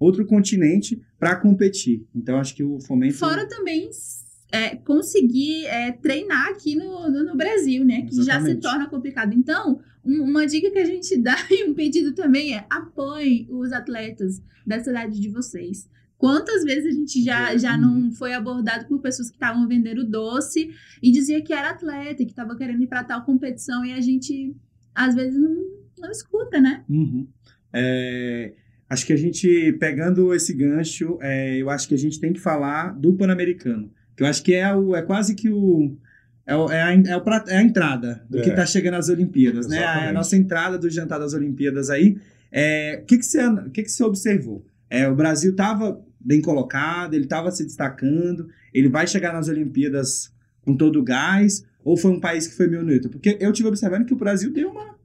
outro 0.00 0.24
continente 0.24 1.02
para 1.18 1.36
competir. 1.36 2.06
Então 2.14 2.38
acho 2.38 2.54
que 2.54 2.62
o 2.64 2.80
fomento 2.80 3.16
Fora 3.18 3.46
também 3.48 3.90
é, 4.52 4.76
conseguir 4.76 5.66
é, 5.66 5.92
treinar 5.92 6.48
aqui 6.48 6.74
no, 6.76 7.10
no, 7.10 7.24
no 7.24 7.36
Brasil, 7.36 7.84
né? 7.84 8.02
Que 8.02 8.14
já 8.16 8.22
se 8.22 8.30
Exatamente. 8.30 8.60
torna 8.62 8.88
complicado. 8.88 9.34
Então, 9.34 9.80
um- 10.04 10.22
uma 10.22 10.46
dica 10.46 10.70
que 10.70 10.78
a 10.78 10.84
gente 10.86 11.14
dá 11.20 11.36
e 11.50 11.64
um 11.68 11.74
pedido 11.74 12.12
também 12.14 12.54
é 12.56 12.64
apoiem 12.70 13.46
os 13.50 13.70
atletas 13.72 14.40
da 14.66 14.78
cidade 14.80 15.20
de 15.20 15.28
vocês. 15.28 15.88
Quantas 16.18 16.64
vezes 16.64 16.86
a 16.86 16.90
gente 16.98 17.22
já, 17.24 17.56
já 17.56 17.74
Uhum. 17.76 17.80
não 18.02 18.12
foi 18.12 18.34
abordado 18.34 18.86
por 18.86 19.00
pessoas 19.00 19.28
que 19.30 19.36
estavam 19.36 19.66
vendendo 19.68 20.04
doce 20.04 20.68
e 21.00 21.12
dizia 21.12 21.40
que 21.40 21.52
era 21.52 21.70
atleta, 21.70 22.24
que 22.24 22.30
estava 22.30 22.56
querendo 22.56 22.82
ir 22.82 22.88
para 22.88 23.04
tal 23.04 23.24
competição 23.24 23.84
e 23.84 23.92
a 23.92 24.00
gente, 24.00 24.54
às 24.94 25.14
vezes, 25.14 25.38
não, 25.40 25.54
não 26.00 26.10
escuta, 26.10 26.60
né? 26.60 26.82
Uhum. 26.88 27.26
É, 27.72 28.52
acho 28.90 29.06
que 29.06 29.12
a 29.12 29.16
gente, 29.16 29.72
pegando 29.78 30.34
esse 30.34 30.52
gancho, 30.52 31.18
é, 31.20 31.56
eu 31.58 31.70
acho 31.70 31.86
que 31.88 31.94
a 31.94 31.98
gente 31.98 32.18
tem 32.18 32.32
que 32.32 32.40
falar 32.40 32.98
do 32.98 33.12
Pan-Americano. 33.14 33.90
Que 34.16 34.24
eu 34.24 34.26
acho 34.26 34.42
que 34.42 34.54
é, 34.54 34.74
o, 34.74 34.96
é 34.96 35.02
quase 35.02 35.34
que 35.36 35.48
o. 35.48 35.96
É, 36.44 36.56
o- 36.56 36.68
é 36.70 36.82
a, 36.82 36.92
é, 36.94 37.16
o 37.16 37.22
é 37.48 37.56
a 37.58 37.62
entrada 37.62 38.24
do 38.28 38.40
que 38.40 38.48
É. 38.48 38.52
está 38.52 38.66
chegando 38.66 38.94
às 38.94 39.08
Olimpíadas, 39.08 39.68
né? 39.68 39.78
A, 39.78 39.82
Exatamente. 39.92 40.14
nossa 40.14 40.36
entrada 40.36 40.78
do 40.78 40.90
jantar 40.90 41.20
das 41.20 41.34
Olimpíadas 41.34 41.90
aí. 41.90 42.16
É, 42.50 42.98
O 43.02 43.06
que, 43.06 43.18
que, 43.18 43.24
você, 43.24 43.46
o 43.46 43.70
que, 43.70 43.82
que 43.82 43.90
você 43.92 44.02
observou? 44.02 44.66
É, 44.90 45.08
o 45.08 45.14
Brasil 45.14 45.50
estava 45.50 46.00
bem 46.20 46.40
colocado, 46.40 47.14
ele 47.14 47.24
estava 47.24 47.50
se 47.50 47.64
destacando, 47.64 48.48
ele 48.72 48.88
vai 48.88 49.06
chegar 49.06 49.32
nas 49.32 49.48
Olimpíadas 49.48 50.32
com 50.62 50.76
todo 50.76 50.98
o 50.98 51.02
gás, 51.02 51.64
ou 51.84 51.96
foi 51.96 52.10
um 52.10 52.20
país 52.20 52.46
que 52.46 52.54
foi 52.54 52.68
meio 52.68 52.82
neutro? 52.82 53.10
Porque 53.10 53.38
eu 53.40 53.52
tive 53.52 53.68
observando 53.68 54.04
que 54.04 54.12
o 54.12 54.16
Brasil 54.16 54.52
deu 54.52 54.70
uma 54.70 54.96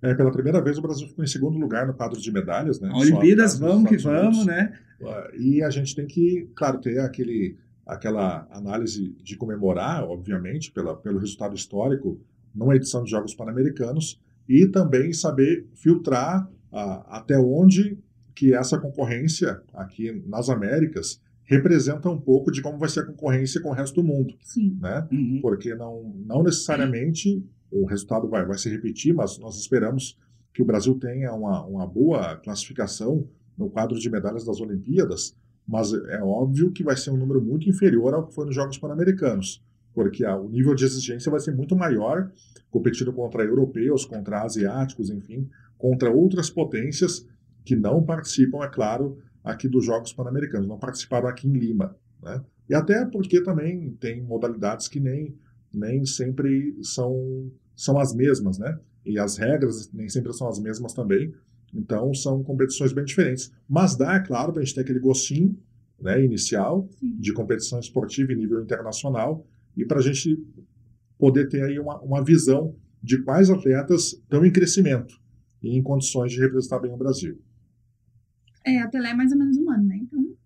É, 0.00 0.14
pela 0.14 0.30
primeira 0.30 0.62
vez 0.62 0.78
o 0.78 0.82
Brasil 0.82 1.08
ficou 1.08 1.24
em 1.24 1.28
segundo 1.28 1.58
lugar 1.58 1.86
no 1.86 1.94
quadro 1.94 2.20
de 2.20 2.32
medalhas, 2.32 2.80
né? 2.80 2.90
Olimpíadas, 2.94 3.58
vamos 3.58 3.88
que 3.88 3.96
vamos, 3.96 4.38
Unidos. 4.38 4.46
né? 4.46 4.78
Uh, 5.00 5.36
E 5.38 5.62
a 5.62 5.70
gente 5.70 5.94
tem 5.94 6.06
que, 6.06 6.48
claro, 6.54 6.78
ter 6.78 6.98
aquele, 7.00 7.56
aquela 7.86 8.46
análise 8.50 9.14
de 9.22 9.36
comemorar, 9.36 10.04
obviamente, 10.04 10.70
pela, 10.70 10.96
pelo 10.96 11.18
resultado 11.18 11.54
histórico 11.54 12.18
numa 12.54 12.74
edição 12.76 13.04
de 13.04 13.10
Jogos 13.10 13.34
Pan-Americanos 13.34 14.20
e 14.48 14.66
também 14.66 15.12
saber 15.12 15.66
filtrar 15.74 16.48
ah, 16.72 17.18
até 17.18 17.38
onde 17.38 17.98
que 18.36 18.54
essa 18.54 18.78
concorrência 18.78 19.60
aqui 19.74 20.22
nas 20.26 20.48
Américas 20.48 21.20
representa 21.44 22.08
um 22.10 22.20
pouco 22.20 22.52
de 22.52 22.60
como 22.60 22.76
vai 22.78 22.88
ser 22.88 23.00
a 23.00 23.06
concorrência 23.06 23.60
com 23.60 23.70
o 23.70 23.72
resto 23.72 24.00
do 24.02 24.06
mundo, 24.06 24.34
Sim. 24.42 24.76
né? 24.80 25.08
Uhum. 25.10 25.38
porque 25.40 25.74
não, 25.74 26.12
não 26.26 26.42
necessariamente 26.42 27.42
o 27.70 27.86
resultado 27.86 28.28
vai, 28.28 28.44
vai 28.44 28.58
se 28.58 28.68
repetir, 28.68 29.14
mas 29.14 29.38
nós 29.38 29.56
esperamos 29.58 30.18
que 30.52 30.62
o 30.62 30.64
Brasil 30.66 30.94
tenha 30.98 31.32
uma, 31.32 31.64
uma 31.64 31.86
boa 31.86 32.36
classificação 32.36 33.26
no 33.56 33.70
quadro 33.70 33.98
de 33.98 34.10
medalhas 34.10 34.44
das 34.44 34.60
Olimpíadas, 34.60 35.34
mas 35.66 35.92
é 35.92 36.22
óbvio 36.22 36.70
que 36.72 36.82
vai 36.84 36.96
ser 36.96 37.10
um 37.10 37.16
número 37.16 37.40
muito 37.42 37.68
inferior 37.68 38.12
ao 38.14 38.26
que 38.26 38.34
foi 38.34 38.44
nos 38.46 38.54
Jogos 38.54 38.76
Pan-Americanos, 38.78 39.62
porque 39.94 40.24
a- 40.24 40.36
o 40.36 40.48
nível 40.48 40.74
de 40.74 40.84
exigência 40.84 41.30
vai 41.30 41.40
ser 41.40 41.54
muito 41.54 41.74
maior, 41.74 42.30
competindo 42.70 43.12
contra 43.12 43.42
europeus, 43.44 44.04
contra 44.04 44.42
asiáticos, 44.42 45.10
enfim, 45.10 45.48
contra 45.78 46.10
outras 46.10 46.50
potências 46.50 47.26
que 47.66 47.74
não 47.74 48.02
participam, 48.02 48.62
é 48.62 48.68
claro, 48.68 49.18
aqui 49.42 49.68
dos 49.68 49.84
Jogos 49.84 50.12
Pan-Americanos, 50.12 50.68
não 50.68 50.78
participaram 50.78 51.28
aqui 51.28 51.48
em 51.48 51.52
Lima. 51.52 51.96
Né? 52.22 52.40
E 52.70 52.74
até 52.74 53.04
porque 53.04 53.42
também 53.42 53.90
tem 54.00 54.22
modalidades 54.22 54.86
que 54.86 55.00
nem, 55.00 55.36
nem 55.74 56.06
sempre 56.06 56.78
são, 56.80 57.50
são 57.74 57.98
as 57.98 58.14
mesmas, 58.14 58.56
né? 58.56 58.78
E 59.04 59.18
as 59.18 59.36
regras 59.36 59.90
nem 59.92 60.08
sempre 60.08 60.32
são 60.32 60.48
as 60.48 60.58
mesmas 60.58 60.92
também 60.92 61.32
Então, 61.74 62.14
são 62.14 62.42
competições 62.42 62.92
bem 62.92 63.04
diferentes. 63.04 63.52
Mas 63.68 63.96
dá, 63.96 64.14
é 64.14 64.20
claro, 64.20 64.52
para 64.52 64.62
a 64.62 64.64
gente 64.64 64.74
ter 64.74 64.82
aquele 64.82 65.00
gostinho 65.00 65.58
né, 66.00 66.24
inicial 66.24 66.88
Sim. 67.00 67.16
de 67.18 67.32
competição 67.32 67.80
esportiva 67.80 68.32
em 68.32 68.36
nível 68.36 68.62
internacional 68.62 69.44
e 69.76 69.84
para 69.84 69.98
a 69.98 70.02
gente 70.02 70.38
poder 71.18 71.48
ter 71.48 71.62
aí 71.62 71.78
uma, 71.78 72.00
uma 72.00 72.22
visão 72.22 72.76
de 73.02 73.22
quais 73.22 73.50
atletas 73.50 74.12
estão 74.12 74.44
em 74.44 74.52
crescimento 74.52 75.20
e 75.62 75.76
em 75.76 75.82
condições 75.82 76.32
de 76.32 76.40
representar 76.40 76.78
bem 76.78 76.92
o 76.92 76.96
Brasil. 76.96 77.38
É, 78.66 78.80
a 78.80 78.88
Pelé 78.88 79.10
é 79.10 79.14
mais 79.14 79.30
ou 79.30 79.38
menos 79.38 79.56
um 79.56 79.70
ano, 79.70 79.84
né? 79.84 79.96
Então, 80.02 80.36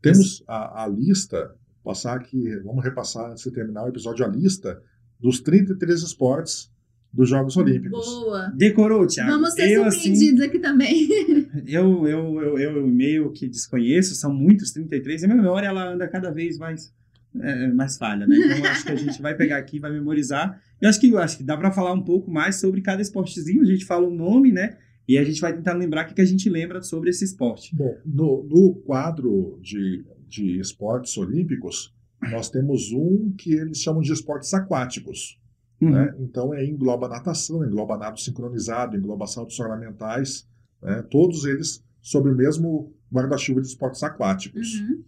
Temos 0.00 0.42
a, 0.48 0.84
a 0.84 0.86
lista, 0.88 1.54
passar 1.84 2.16
aqui, 2.16 2.56
vamos 2.60 2.82
repassar 2.82 3.30
antes 3.30 3.44
de 3.44 3.50
terminar 3.50 3.84
o 3.84 3.88
episódio, 3.88 4.24
a 4.24 4.28
lista 4.28 4.82
dos 5.20 5.38
33 5.40 6.02
esportes 6.02 6.72
dos 7.12 7.28
Jogos 7.28 7.56
Olímpicos. 7.58 8.06
boa. 8.06 8.52
Decorou, 8.56 9.06
Thiago? 9.06 9.30
Vamos 9.30 9.52
ser 9.52 9.70
eu, 9.70 9.84
assim, 9.84 10.14
surpreendidos 10.14 10.40
aqui 10.40 10.58
também. 10.58 11.08
eu, 11.66 12.08
eu, 12.08 12.40
eu, 12.40 12.58
eu 12.58 12.86
meio 12.86 13.30
que 13.30 13.46
desconheço, 13.46 14.14
são 14.14 14.32
muitos 14.32 14.72
33, 14.72 15.20
e 15.20 15.24
a 15.24 15.28
minha 15.28 15.42
memória 15.42 15.66
ela 15.66 15.92
anda 15.92 16.08
cada 16.08 16.30
vez 16.30 16.56
mais, 16.56 16.94
é, 17.40 17.68
mais 17.68 17.98
falha, 17.98 18.26
né? 18.26 18.36
Então 18.36 18.70
acho 18.70 18.84
que 18.84 18.92
a 18.92 18.96
gente 18.96 19.20
vai 19.20 19.34
pegar 19.34 19.58
aqui, 19.58 19.78
vai 19.78 19.90
memorizar. 19.90 20.58
Eu 20.80 20.88
acho 20.88 20.98
que, 20.98 21.10
eu 21.10 21.18
acho 21.18 21.36
que 21.36 21.44
dá 21.44 21.58
para 21.58 21.70
falar 21.70 21.92
um 21.92 22.02
pouco 22.02 22.30
mais 22.30 22.56
sobre 22.56 22.80
cada 22.80 23.02
esportezinho, 23.02 23.62
a 23.62 23.66
gente 23.66 23.84
fala 23.84 24.06
o 24.06 24.14
nome, 24.14 24.50
né? 24.50 24.78
E 25.08 25.16
a 25.16 25.24
gente 25.24 25.40
vai 25.40 25.54
tentar 25.54 25.72
lembrar 25.72 26.04
o 26.04 26.08
que, 26.08 26.14
que 26.14 26.20
a 26.20 26.26
gente 26.26 26.50
lembra 26.50 26.82
sobre 26.82 27.08
esse 27.08 27.24
esporte. 27.24 27.74
Bom, 27.74 27.96
no, 28.04 28.44
no 28.44 28.74
quadro 28.74 29.58
de, 29.62 30.04
de 30.28 30.60
esportes 30.60 31.16
olímpicos, 31.16 31.94
nós 32.30 32.50
temos 32.50 32.92
um 32.92 33.32
que 33.36 33.54
eles 33.54 33.78
chamam 33.78 34.02
de 34.02 34.12
esportes 34.12 34.52
aquáticos. 34.52 35.40
Uhum. 35.80 35.90
né? 35.90 36.14
Então, 36.18 36.52
é, 36.52 36.64
engloba 36.64 37.08
natação, 37.08 37.64
engloba 37.64 37.96
nado 37.96 38.20
sincronizado, 38.20 38.96
engloba 38.96 39.26
saltos 39.26 39.58
ornamentais, 39.58 40.46
né? 40.82 41.02
todos 41.10 41.44
eles 41.44 41.82
sob 42.02 42.28
o 42.28 42.34
mesmo 42.34 42.92
guarda-chuva 43.10 43.62
de 43.62 43.68
esportes 43.68 44.02
aquáticos. 44.02 44.80
Uhum. 44.80 45.04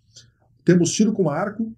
Temos 0.65 0.93
tiro 0.93 1.13
com 1.13 1.29
arco, 1.29 1.75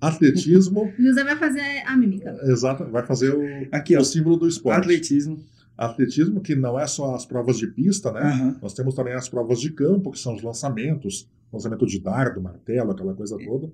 atletismo, 0.00 0.92
José 0.98 1.24
vai 1.24 1.36
fazer 1.36 1.82
a 1.86 1.96
mímica. 1.96 2.38
exato, 2.44 2.84
vai 2.90 3.04
fazer 3.04 3.34
o, 3.34 3.68
Aqui, 3.72 3.96
ó, 3.96 4.00
o 4.00 4.04
símbolo 4.04 4.36
do 4.36 4.48
esporte. 4.48 4.78
atletismo. 4.78 5.42
Atletismo, 5.76 6.40
que 6.40 6.54
não 6.54 6.78
é 6.78 6.86
só 6.86 7.14
as 7.14 7.26
provas 7.26 7.58
de 7.58 7.66
pista, 7.66 8.10
né? 8.10 8.20
Aham. 8.20 8.58
Nós 8.62 8.72
temos 8.72 8.94
também 8.94 9.14
as 9.14 9.28
provas 9.28 9.60
de 9.60 9.70
campo, 9.72 10.10
que 10.10 10.18
são 10.18 10.34
os 10.34 10.42
lançamentos, 10.42 11.28
lançamento 11.52 11.86
de 11.86 12.00
dardo, 12.00 12.40
martelo, 12.40 12.92
aquela 12.92 13.14
coisa 13.14 13.36
toda. 13.44 13.70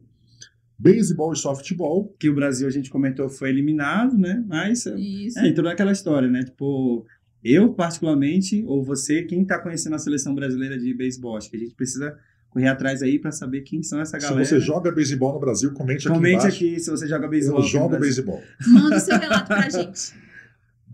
Beisebol 0.78 1.32
e 1.32 1.36
softball, 1.36 2.12
Que 2.18 2.28
o 2.28 2.34
Brasil, 2.34 2.66
a 2.66 2.70
gente 2.70 2.90
comentou, 2.90 3.28
foi 3.28 3.50
eliminado, 3.50 4.18
né? 4.18 4.44
Mas 4.48 4.84
Isso. 4.86 5.38
É, 5.38 5.46
então 5.46 5.64
é 5.68 5.72
aquela 5.72 5.92
história, 5.92 6.28
né? 6.28 6.42
Tipo, 6.42 7.06
eu 7.44 7.72
particularmente, 7.72 8.64
ou 8.66 8.82
você, 8.82 9.22
quem 9.22 9.44
tá 9.44 9.58
conhecendo 9.60 9.94
a 9.94 9.98
seleção 9.98 10.34
brasileira 10.34 10.76
de 10.76 10.92
beisebol, 10.92 11.36
acho 11.36 11.50
que 11.50 11.56
a 11.56 11.60
gente 11.60 11.74
precisa 11.74 12.16
correr 12.50 12.68
atrás 12.68 13.02
aí 13.02 13.18
pra 13.18 13.30
saber 13.30 13.62
quem 13.62 13.82
são 13.82 14.00
essa 14.00 14.18
galera. 14.18 14.44
se 14.44 14.50
você 14.50 14.60
joga 14.60 14.90
beisebol 14.90 15.32
no 15.34 15.40
Brasil, 15.40 15.72
comente 15.72 16.06
aqui 16.06 16.16
Comente 16.16 16.46
aqui 16.46 16.80
se 16.80 16.90
você 16.90 17.06
joga 17.06 17.28
beisebol. 17.28 17.60
Eu 17.60 17.66
jogo 17.66 17.98
beisebol. 17.98 18.42
Manda 18.66 18.96
o 18.96 19.00
seu 19.00 19.18
relato 19.18 19.46
pra 19.46 19.70
gente. 19.70 20.12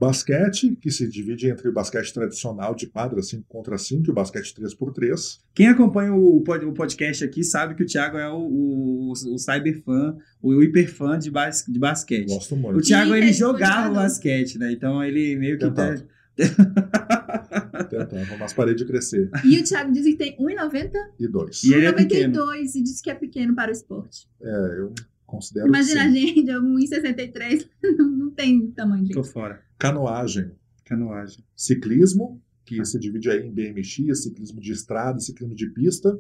Basquete, 0.01 0.77
que 0.81 0.91
se 0.91 1.09
divide 1.09 1.49
entre 1.49 1.69
o 1.69 1.73
basquete 1.73 2.13
tradicional 2.15 2.75
de 2.75 2.87
quadra 2.87 3.21
5 3.21 3.45
contra 3.49 3.77
5 3.77 4.07
e 4.07 4.11
o 4.11 4.15
basquete 4.15 4.55
3x3. 4.55 5.41
Quem 5.55 5.67
acompanha 5.69 6.15
o, 6.15 6.41
pod- 6.43 6.65
o 6.65 6.73
podcast 6.73 7.25
aqui 7.25 7.43
sabe 7.43 7.75
que 7.75 7.83
o 7.83 7.87
Thiago 7.87 8.17
é 8.17 8.31
o, 8.31 8.39
o, 8.39 9.11
o 9.13 9.39
cyberfã, 9.39 10.17
o 10.41 10.63
hiperfã 10.63 11.19
de, 11.19 11.31
bas, 11.31 11.65
de 11.69 11.79
basquete. 11.79 12.29
Gosto 12.29 12.55
O 12.55 12.59
muito. 12.59 12.81
Thiago, 12.83 13.15
E 13.15 13.19
ele 13.19 13.33
jogava 13.33 13.93
basquete, 13.95 14.57
né? 14.59 14.71
Então 14.73 15.03
ele 15.03 15.35
meio 15.37 15.59
que... 15.59 15.65
Tentava. 15.67 15.97
tá- 15.99 16.05
Tentando, 17.91 18.39
mas 18.39 18.53
parei 18.53 18.75
de 18.75 18.85
crescer. 18.85 19.29
E 19.45 19.59
o 19.59 19.65
Thiago 19.65 19.93
diz 19.93 20.05
que 20.05 20.17
tem 20.17 20.37
1,90 20.39 20.93
E 21.19 21.27
dois. 21.29 21.65
E 21.65 21.75
ele 21.75 21.87
é 21.87 21.93
pequeno. 21.93 22.35
1,92 22.47 22.75
e 22.77 22.83
diz 22.83 23.01
que 23.01 23.11
é 23.11 23.15
pequeno 23.15 23.55
para 23.55 23.71
o 23.71 23.73
esporte. 23.73 24.29
É, 24.41 24.79
eu 24.79 24.93
considero 25.27 25.67
Imagina 25.69 26.05
a 26.05 26.09
gente, 26.09 26.45
1,63 26.45 27.67
não, 27.99 28.11
não 28.11 28.31
tem 28.31 28.71
tamanho 28.71 29.09
Tô 29.09 29.21
disso. 29.21 29.33
fora. 29.33 29.61
Canoagem. 29.79 30.51
Canoagem. 30.85 31.45
Ciclismo, 31.55 32.41
que 32.65 32.85
se 32.85 32.99
divide 32.99 33.31
aí 33.31 33.47
em 33.47 33.51
BMX, 33.53 34.23
ciclismo 34.23 34.61
de 34.61 34.73
estrada, 34.73 35.19
ciclismo 35.21 35.55
de 35.55 35.69
pista. 35.69 36.19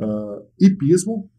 Ah, 0.00 0.42
hipismo, 0.60 1.30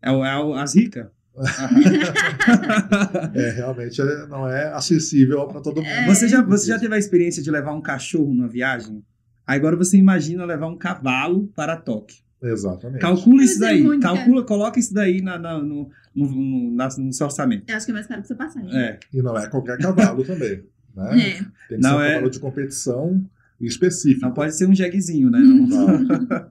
É, 0.00 0.10
o, 0.10 0.24
é 0.24 0.42
o, 0.44 0.54
as 0.54 0.74
ricas? 0.74 1.06
é, 3.34 3.50
realmente 3.50 4.00
é- 4.00 4.26
não 4.26 4.48
é 4.48 4.72
acessível 4.72 5.46
para 5.46 5.60
todo 5.60 5.76
mundo. 5.76 5.86
É. 5.88 6.06
Você 6.06 6.28
já, 6.28 6.42
você 6.42 6.66
já 6.66 6.78
teve 6.78 6.94
a 6.94 6.98
experiência 6.98 7.42
de 7.42 7.50
levar 7.50 7.72
um 7.74 7.80
cachorro 7.80 8.32
numa 8.34 8.48
viagem? 8.48 9.04
Agora 9.46 9.76
você 9.76 9.96
imagina 9.96 10.44
levar 10.44 10.66
um 10.68 10.76
cavalo 10.76 11.46
para 11.54 11.76
Tóquio. 11.76 12.18
Exatamente. 12.42 13.00
Calcula 13.00 13.42
isso 13.42 13.56
é 13.64 13.68
daí. 13.68 13.82
muito 13.82 14.02
Calcula, 14.02 14.44
coloca 14.44 14.78
isso 14.78 14.92
daí 14.94 15.20
na, 15.20 15.38
na- 15.38 15.58
no, 15.62 15.90
no, 16.14 16.26
no, 16.30 16.70
no 16.98 17.12
seu 17.12 17.26
orçamento. 17.26 17.64
Eu 17.68 17.76
acho 17.76 17.86
que 17.86 17.90
é 17.92 17.94
mais 17.94 18.06
caro 18.06 18.22
que 18.22 18.28
você 18.28 18.34
passar. 18.34 18.60
hein? 18.62 18.70
É. 18.76 18.98
E 19.12 19.22
não 19.22 19.36
é 19.36 19.48
qualquer 19.48 19.78
cavalo 19.78 20.24
também. 20.24 20.62
Né? 20.98 21.20
É. 21.20 21.32
Tem 21.68 21.78
que 21.78 21.82
Não 21.82 21.90
ser 21.90 21.96
um 21.96 22.00
é- 22.00 22.08
cavalo 22.14 22.30
de 22.30 22.40
competição 22.40 23.30
específico. 23.60 24.26
Não 24.26 24.32
pode 24.34 24.54
ser 24.54 24.66
um 24.66 24.74
jeguezinho, 24.74 25.30
né? 25.30 25.38
Não. 25.38 25.66
Não. 25.66 26.50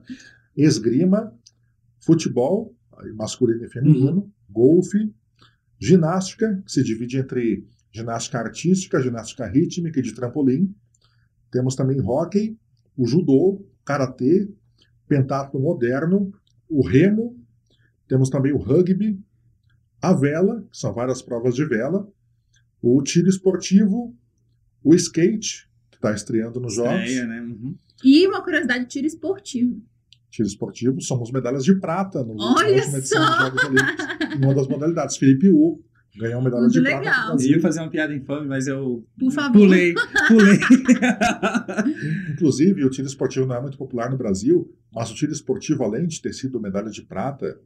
Esgrima, 0.56 1.32
futebol, 2.00 2.74
masculino 3.14 3.64
e 3.64 3.68
feminino, 3.68 4.10
Uhum. 4.22 4.30
golfe, 4.50 5.12
ginástica, 5.78 6.60
que 6.64 6.72
se 6.72 6.82
divide 6.82 7.18
entre 7.18 7.64
ginástica 7.92 8.38
artística, 8.38 9.00
ginástica 9.00 9.46
rítmica 9.46 10.00
e 10.00 10.02
de 10.02 10.12
trampolim. 10.14 10.74
Temos 11.50 11.74
também 11.76 12.00
hóquei, 12.00 12.56
o 12.96 13.06
judô, 13.06 13.64
karatê, 13.84 14.48
pentatlo 15.06 15.60
moderno, 15.60 16.32
o 16.68 16.86
remo, 16.86 17.38
temos 18.08 18.28
também 18.28 18.52
o 18.52 18.58
rugby, 18.58 19.18
a 20.02 20.12
vela, 20.12 20.62
que 20.70 20.76
são 20.76 20.92
várias 20.92 21.22
provas 21.22 21.54
de 21.54 21.64
vela, 21.64 22.10
o 22.82 23.02
tiro 23.02 23.28
esportivo, 23.28 24.14
o 24.90 24.94
skate, 24.94 25.68
que 25.90 25.96
está 25.96 26.12
estreando 26.12 26.58
nos 26.60 26.74
Jogos. 26.74 26.92
Estreia, 26.94 27.26
né? 27.26 27.40
Uhum. 27.42 27.74
E 28.04 28.26
uma 28.26 28.42
curiosidade, 28.42 28.86
tiro 28.86 29.06
esportivo. 29.06 29.82
tiro 30.30 30.48
esportivo, 30.48 31.00
somos 31.00 31.30
medalhas 31.30 31.64
de 31.64 31.74
prata 31.78 32.22
no 32.24 32.34
Olha 32.40 32.76
última 32.76 32.98
edição 32.98 33.20
dos 33.20 33.28
só! 33.36 33.44
Jogos 33.44 33.64
Olímpicos, 33.64 34.06
em 34.34 34.44
uma 34.44 34.54
das 34.54 34.68
modalidades. 34.68 35.16
Felipe 35.16 35.50
U 35.50 35.82
ganhou 36.16 36.40
medalha 36.42 36.62
Muito 36.62 36.72
de 36.72 36.80
legal. 36.80 37.02
prata. 37.02 37.42
Eu 37.42 37.48
ia 37.50 37.60
fazer 37.60 37.80
uma 37.80 37.90
piada 37.90 38.14
infame, 38.14 38.46
mas 38.48 38.66
eu 38.66 39.04
Por 39.18 39.30
favor. 39.30 39.52
pulei, 39.58 39.94
pulei. 40.28 40.58
Inclusive, 42.32 42.84
o 42.84 42.90
tiro 42.90 43.06
esportivo 43.06 43.46
não 43.46 43.56
é 43.56 43.60
muito 43.60 43.76
popular 43.78 44.10
no 44.10 44.16
Brasil, 44.16 44.72
mas 44.92 45.10
o 45.10 45.14
tiro 45.14 45.32
esportivo, 45.32 45.84
além 45.84 46.06
de 46.06 46.20
ter 46.20 46.32
sido 46.32 46.60
medalha 46.60 46.90
de 46.90 47.02
prata 47.02 47.60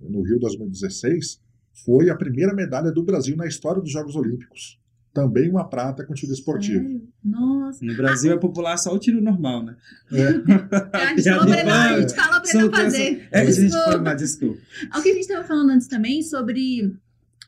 no 0.00 0.22
Rio 0.22 0.38
2016, 0.38 1.40
foi 1.84 2.10
a 2.10 2.16
primeira 2.16 2.52
medalha 2.54 2.90
do 2.92 3.02
Brasil 3.02 3.36
na 3.36 3.46
história 3.46 3.80
dos 3.80 3.90
Jogos 3.90 4.16
Olímpicos. 4.16 4.78
Também 5.14 5.48
uma 5.48 5.64
prata 5.64 6.04
com 6.04 6.12
tiro 6.12 6.32
esportivo. 6.32 6.82
Sério? 6.82 7.08
Nossa. 7.24 7.84
No 7.84 7.96
Brasil 7.96 8.32
é 8.32 8.36
popular 8.36 8.76
só 8.76 8.92
o 8.92 8.98
tiro 8.98 9.22
normal, 9.22 9.62
né? 9.62 9.76
É, 10.12 10.26
A 10.92 11.16
gente 11.16 11.22
falou 11.30 11.46
pra 11.46 11.60
ele, 11.60 11.70
não, 11.70 11.76
a 11.76 12.00
gente 12.00 12.14
falou 12.14 12.40
pra 12.40 12.50
ele 12.50 12.62
não 12.64 12.70
fazer. 12.72 13.28
É 13.30 13.40
a 13.40 13.50
gente 13.50 13.72
foi, 13.72 14.00
mas 14.00 14.16
desculpa. 14.16 14.60
O 14.98 15.02
que 15.02 15.08
a 15.08 15.12
gente 15.14 15.20
estava 15.20 15.44
falando 15.46 15.70
antes 15.70 15.86
também 15.86 16.20
sobre 16.20 16.92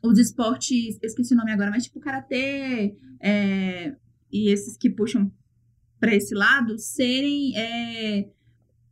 os 0.00 0.18
esportes, 0.18 0.96
eu 1.02 1.07
esqueci 1.09 1.35
o 1.35 1.37
nome 1.37 1.50
agora, 1.50 1.70
mas 1.70 1.83
tipo 1.83 1.98
karatê 1.98 2.94
é, 3.20 3.94
e 4.31 4.48
esses 4.50 4.76
que 4.76 4.88
puxam 4.88 5.31
para 5.98 6.14
esse 6.14 6.35
lado 6.35 6.79
serem 6.79 7.57
é, 7.59 8.29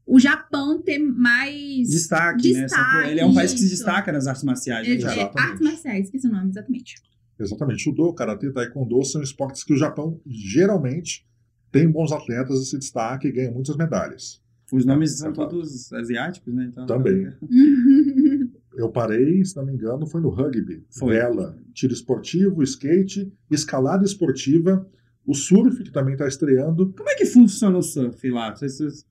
o 0.04 0.18
Japão 0.18 0.82
ter 0.82 0.98
mais 0.98 1.88
Destaque, 1.88 2.52
né? 2.54 2.66
Só 2.68 2.76
que 2.76 3.08
ele 3.08 3.20
é 3.20 3.26
um 3.26 3.34
país 3.34 3.52
que 3.52 3.60
se 3.60 3.68
Destaque, 3.68 3.92
destaca 3.92 4.12
nas 4.12 4.26
artes 4.26 4.42
marciais. 4.42 4.86
é, 4.86 4.90
né? 4.90 4.96
é, 4.96 4.98
Exatamente. 4.98 5.38
artes 5.38 5.60
marciais, 5.60 6.04
esqueci 6.06 6.26
o 6.26 6.32
nome 6.32 6.50
exatamente. 6.50 6.94
Exatamente. 7.38 7.84
Judô, 7.84 8.12
karatê, 8.12 8.50
taekwondo 8.50 9.02
são 9.04 9.22
esportes 9.22 9.64
que 9.64 9.72
o 9.72 9.76
Japão 9.76 10.20
geralmente 10.26 11.26
tem 11.72 11.90
bons 11.90 12.12
atletas 12.12 12.60
e 12.60 12.66
se 12.66 12.78
destaca 12.78 13.26
e 13.26 13.32
ganha 13.32 13.50
muitas 13.50 13.76
medalhas. 13.76 14.42
Os 14.72 14.84
nomes 14.86 15.18
são 15.18 15.30
É 15.30 15.34
claro. 15.34 15.50
todos 15.50 15.92
asiáticos, 15.92 16.52
né? 16.54 16.66
Então, 16.70 16.86
Também. 16.86 17.28
Eu 18.76 18.90
parei, 18.90 19.44
se 19.44 19.54
não 19.56 19.64
me 19.64 19.72
engano, 19.72 20.04
foi 20.06 20.20
no 20.20 20.30
rugby, 20.30 20.84
Foi. 20.90 21.14
vela, 21.14 21.56
tiro 21.72 21.92
esportivo, 21.92 22.60
skate, 22.62 23.32
escalada 23.50 24.04
esportiva, 24.04 24.84
o 25.24 25.32
surf, 25.32 25.82
que 25.84 25.92
também 25.92 26.14
está 26.14 26.26
estreando. 26.26 26.92
Como 26.92 27.08
é 27.08 27.14
que 27.14 27.24
funciona 27.24 27.78
o 27.78 27.82
surf 27.82 28.28
lá? 28.30 28.54
Vocês- 28.54 29.06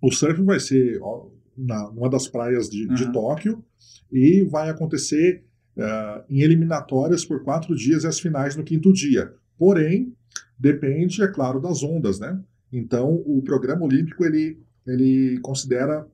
O 0.00 0.10
surf 0.10 0.42
vai 0.42 0.58
ser 0.60 0.98
ó, 1.02 1.28
na 1.56 1.90
numa 1.90 2.08
das 2.08 2.26
praias 2.26 2.68
de, 2.70 2.86
de 2.88 3.04
Aham. 3.04 3.12
Tóquio 3.12 3.64
e 4.10 4.42
vai 4.44 4.70
acontecer 4.70 5.44
eh, 5.76 6.24
em 6.30 6.40
eliminatórias 6.40 7.24
por 7.24 7.42
quatro 7.42 7.74
dias 7.74 8.04
e 8.04 8.06
as 8.06 8.18
finais 8.18 8.56
no 8.56 8.64
quinto 8.64 8.92
dia. 8.92 9.32
Porém, 9.58 10.12
depende, 10.58 11.22
é 11.22 11.28
claro, 11.28 11.60
das 11.60 11.82
ondas, 11.82 12.18
né? 12.18 12.38
Então, 12.72 13.22
o 13.26 13.42
programa 13.42 13.84
olímpico 13.84 14.24
ele, 14.24 14.58
ele 14.86 15.38
considera, 15.40 16.06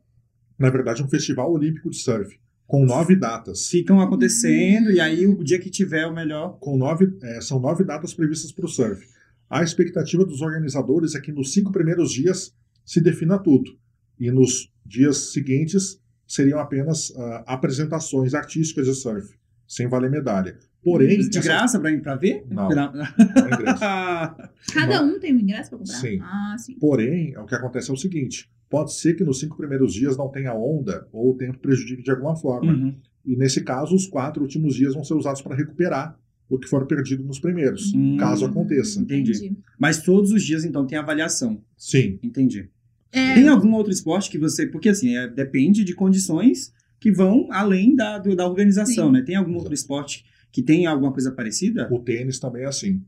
na 0.58 0.70
verdade, 0.70 1.02
um 1.02 1.08
festival 1.08 1.52
olímpico 1.52 1.90
de 1.90 1.96
surf 1.96 2.38
com 2.72 2.86
nove 2.86 3.14
datas. 3.14 3.68
ficam 3.68 4.00
acontecendo 4.00 4.90
e 4.90 4.98
aí 4.98 5.26
o 5.26 5.44
dia 5.44 5.58
que 5.58 5.68
tiver 5.68 6.06
o 6.06 6.14
melhor. 6.14 6.56
com 6.58 6.78
nove, 6.78 7.14
é, 7.22 7.40
são 7.42 7.60
nove 7.60 7.84
datas 7.84 8.14
previstas 8.14 8.50
para 8.50 8.64
o 8.64 8.68
surf. 8.68 9.06
A 9.50 9.62
expectativa 9.62 10.24
dos 10.24 10.40
organizadores 10.40 11.14
é 11.14 11.20
que 11.20 11.30
nos 11.30 11.52
cinco 11.52 11.70
primeiros 11.70 12.10
dias 12.10 12.54
se 12.82 12.98
defina 12.98 13.38
tudo. 13.38 13.70
E 14.18 14.30
nos 14.30 14.72
dias 14.86 15.32
seguintes 15.32 16.00
seriam 16.26 16.58
apenas 16.58 17.10
uh, 17.10 17.44
apresentações 17.44 18.32
artísticas 18.32 18.86
de 18.86 18.94
surf, 18.94 19.34
sem 19.72 19.88
valer 19.88 20.10
medalha. 20.10 20.58
Porém. 20.84 21.18
De 21.28 21.38
essa... 21.38 21.48
graça 21.48 21.80
para 21.80 22.14
ver? 22.14 22.44
Não. 22.50 22.68
não, 22.68 22.92
ingresso. 22.92 23.80
Cada 24.74 25.02
um 25.02 25.18
tem 25.18 25.34
um 25.34 25.38
ingresso 25.38 25.70
para 25.70 25.78
comprar? 25.78 25.94
Sim. 25.94 26.18
Ah, 26.20 26.56
sim. 26.58 26.76
Porém, 26.78 27.34
o 27.38 27.46
que 27.46 27.54
acontece 27.54 27.90
é 27.90 27.94
o 27.94 27.96
seguinte: 27.96 28.50
pode 28.68 28.92
ser 28.92 29.14
que 29.14 29.24
nos 29.24 29.40
cinco 29.40 29.56
primeiros 29.56 29.94
dias 29.94 30.14
não 30.14 30.28
tenha 30.28 30.52
onda 30.52 31.08
ou 31.10 31.30
o 31.30 31.36
tempo 31.38 31.58
prejudique 31.58 32.02
de 32.02 32.10
alguma 32.10 32.36
forma. 32.36 32.70
Uhum. 32.70 32.94
E 33.24 33.34
nesse 33.34 33.62
caso, 33.62 33.94
os 33.94 34.06
quatro 34.06 34.42
últimos 34.42 34.74
dias 34.74 34.92
vão 34.92 35.04
ser 35.04 35.14
usados 35.14 35.40
para 35.40 35.56
recuperar 35.56 36.18
o 36.50 36.58
que 36.58 36.68
for 36.68 36.84
perdido 36.86 37.24
nos 37.24 37.38
primeiros, 37.38 37.94
Hum, 37.94 38.18
caso 38.18 38.44
aconteça. 38.44 39.00
Entendi. 39.00 39.56
Mas 39.78 40.02
todos 40.02 40.32
os 40.32 40.42
dias, 40.42 40.66
então, 40.66 40.86
tem 40.86 40.98
avaliação. 40.98 41.62
Sim. 41.78 42.18
Entendi. 42.22 42.68
É, 43.10 43.34
Tem 43.34 43.48
algum 43.48 43.72
outro 43.72 43.92
esporte 43.92 44.30
que 44.30 44.38
você. 44.38 44.66
Porque 44.66 44.90
assim, 44.90 45.16
é, 45.16 45.28
depende 45.28 45.84
de 45.84 45.94
condições 45.94 46.72
que 47.02 47.10
vão 47.10 47.48
além 47.50 47.94
da, 47.96 48.18
do- 48.18 48.36
da 48.36 48.46
organização, 48.46 49.06
Sim. 49.06 49.12
né? 49.12 49.22
Tem 49.22 49.34
algum 49.34 49.54
outro 49.56 49.74
esporte 49.74 50.24
que 50.52 50.62
tem 50.62 50.86
alguma 50.86 51.12
coisa 51.12 51.32
parecida? 51.32 51.88
O 51.90 51.98
tênis 51.98 52.38
também 52.38 52.62
é 52.62 52.66
assim. 52.66 53.02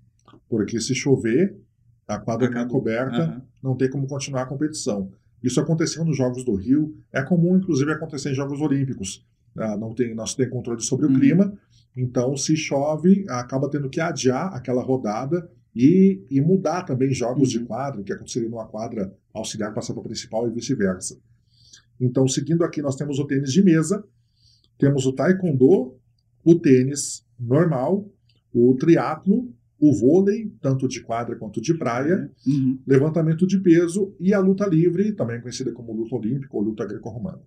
Porque 0.49 0.81
se 0.81 0.95
chover, 0.95 1.57
a 2.09 2.19
quadra 2.19 2.51
não 2.51 2.57
é 2.57 2.61
Acabou. 2.63 2.81
coberta, 2.81 3.23
Aham. 3.23 3.43
não 3.63 3.77
tem 3.77 3.89
como 3.89 4.07
continuar 4.09 4.43
a 4.43 4.47
competição. 4.47 5.11
Isso 5.43 5.61
aconteceu 5.61 6.05
nos 6.05 6.17
Jogos 6.17 6.45
do 6.45 6.55
Rio, 6.57 6.97
é 7.13 7.23
comum 7.23 7.57
inclusive 7.57 7.93
acontecer 7.93 8.31
em 8.31 8.35
Jogos 8.35 8.61
Olímpicos. 8.61 9.25
Ah, 9.57 9.77
não 9.77 9.95
tem, 9.95 10.13
nós 10.15 10.35
tem 10.35 10.49
controle 10.51 10.81
sobre 10.83 11.07
o 11.07 11.11
Uhum. 11.11 11.19
clima, 11.21 11.57
então 11.97 12.37
se 12.37 12.57
chove, 12.57 13.25
acaba 13.29 13.71
tendo 13.71 13.89
que 13.89 14.01
adiar 14.01 14.53
aquela 14.53 14.83
rodada 14.83 15.49
e, 15.77 16.21
e 16.29 16.41
mudar 16.41 16.83
também 16.83 17.13
jogos 17.13 17.51
de 17.51 17.59
Uhum. 17.59 17.67
quadra, 17.67 18.03
que 18.03 18.13
aconteceria 18.13 18.49
numa 18.49 18.67
quadra 18.67 19.15
auxiliar 19.33 19.73
passar 19.73 19.93
para 19.93 20.03
a 20.03 20.07
principal 20.07 20.49
e 20.49 20.51
vice-versa. 20.51 21.17
Então, 22.01 22.27
seguindo 22.29 22.65
aqui, 22.65 22.83
nós 22.83 22.97
temos 22.97 23.19
o 23.19 23.27
tênis 23.27 23.53
de 23.53 23.63
mesa, 23.63 24.05
temos 24.79 25.07
o 25.07 25.13
taekwondo, 25.13 25.97
o 26.45 26.55
tênis 26.59 27.25
normal, 27.39 28.09
o 28.53 28.75
triatlo, 28.75 29.53
o 29.79 29.93
vôlei, 29.93 30.51
tanto 30.61 30.89
de 30.89 31.01
quadra 31.03 31.37
quanto 31.37 31.61
de 31.61 31.75
praia, 31.75 32.31
Uhum. 32.47 32.79
levantamento 32.87 33.47
de 33.47 33.59
peso 33.59 34.15
e 34.21 34.33
a 34.33 34.39
luta 34.41 34.67
livre, 34.67 35.13
também 35.13 35.41
conhecida 35.41 35.73
como 35.73 35.93
luta 35.93 36.15
olímpica 36.17 36.57
ou 36.57 36.63
luta 36.63 36.87
greco-romana. 36.87 37.41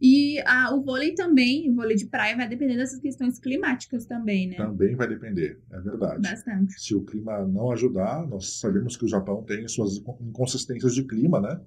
E 0.00 0.38
a- 0.46 0.74
o 0.74 0.82
vôlei 0.82 1.12
também, 1.14 1.68
o 1.70 1.74
vôlei 1.74 1.96
de 1.96 2.06
praia 2.06 2.34
vai 2.34 2.48
depender 2.48 2.76
dessas 2.76 2.98
questões 2.98 3.38
climáticas 3.38 4.06
também, 4.06 4.48
né? 4.48 4.56
Também 4.56 4.94
vai 4.96 5.06
depender, 5.06 5.60
é 5.70 5.80
verdade. 5.80 6.22
Bastante. 6.22 6.80
Se 6.80 6.94
o 6.94 7.02
clima 7.04 7.46
não 7.46 7.70
ajudar, 7.72 8.26
nós 8.26 8.58
sabemos 8.58 8.96
que 8.96 9.04
o 9.04 9.08
Japão 9.08 9.42
tem 9.42 9.68
suas 9.68 9.98
inconsistências 10.20 10.94
de 10.94 11.04
clima, 11.04 11.40
né? 11.40 11.60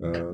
Ah, 0.00 0.30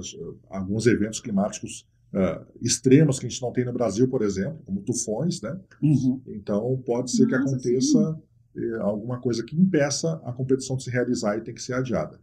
alguns 0.48 0.86
eventos 0.86 1.20
climáticos 1.20 1.86
ah, 2.12 2.44
extremos 2.60 3.18
que 3.18 3.26
a 3.26 3.28
gente 3.28 3.42
não 3.42 3.52
tem 3.52 3.64
no 3.64 3.72
Brasil, 3.72 4.08
por 4.08 4.22
exemplo, 4.22 4.62
como 4.64 4.82
tufões, 4.82 5.40
né? 5.40 5.58
Uhum. 5.82 6.20
Então 6.26 6.82
pode 6.84 7.10
ser 7.10 7.26
que 7.26 7.36
Nossa, 7.36 7.54
aconteça 7.54 8.20
eh, 8.56 8.78
alguma 8.80 9.20
coisa 9.20 9.44
que 9.44 9.56
impeça 9.56 10.20
a 10.24 10.32
competição 10.32 10.76
de 10.76 10.84
se 10.84 10.90
realizar 10.90 11.36
e 11.36 11.42
tem 11.42 11.54
que 11.54 11.62
ser 11.62 11.74
adiada. 11.74 12.20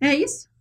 É 0.00 0.14
isso? 0.14 0.51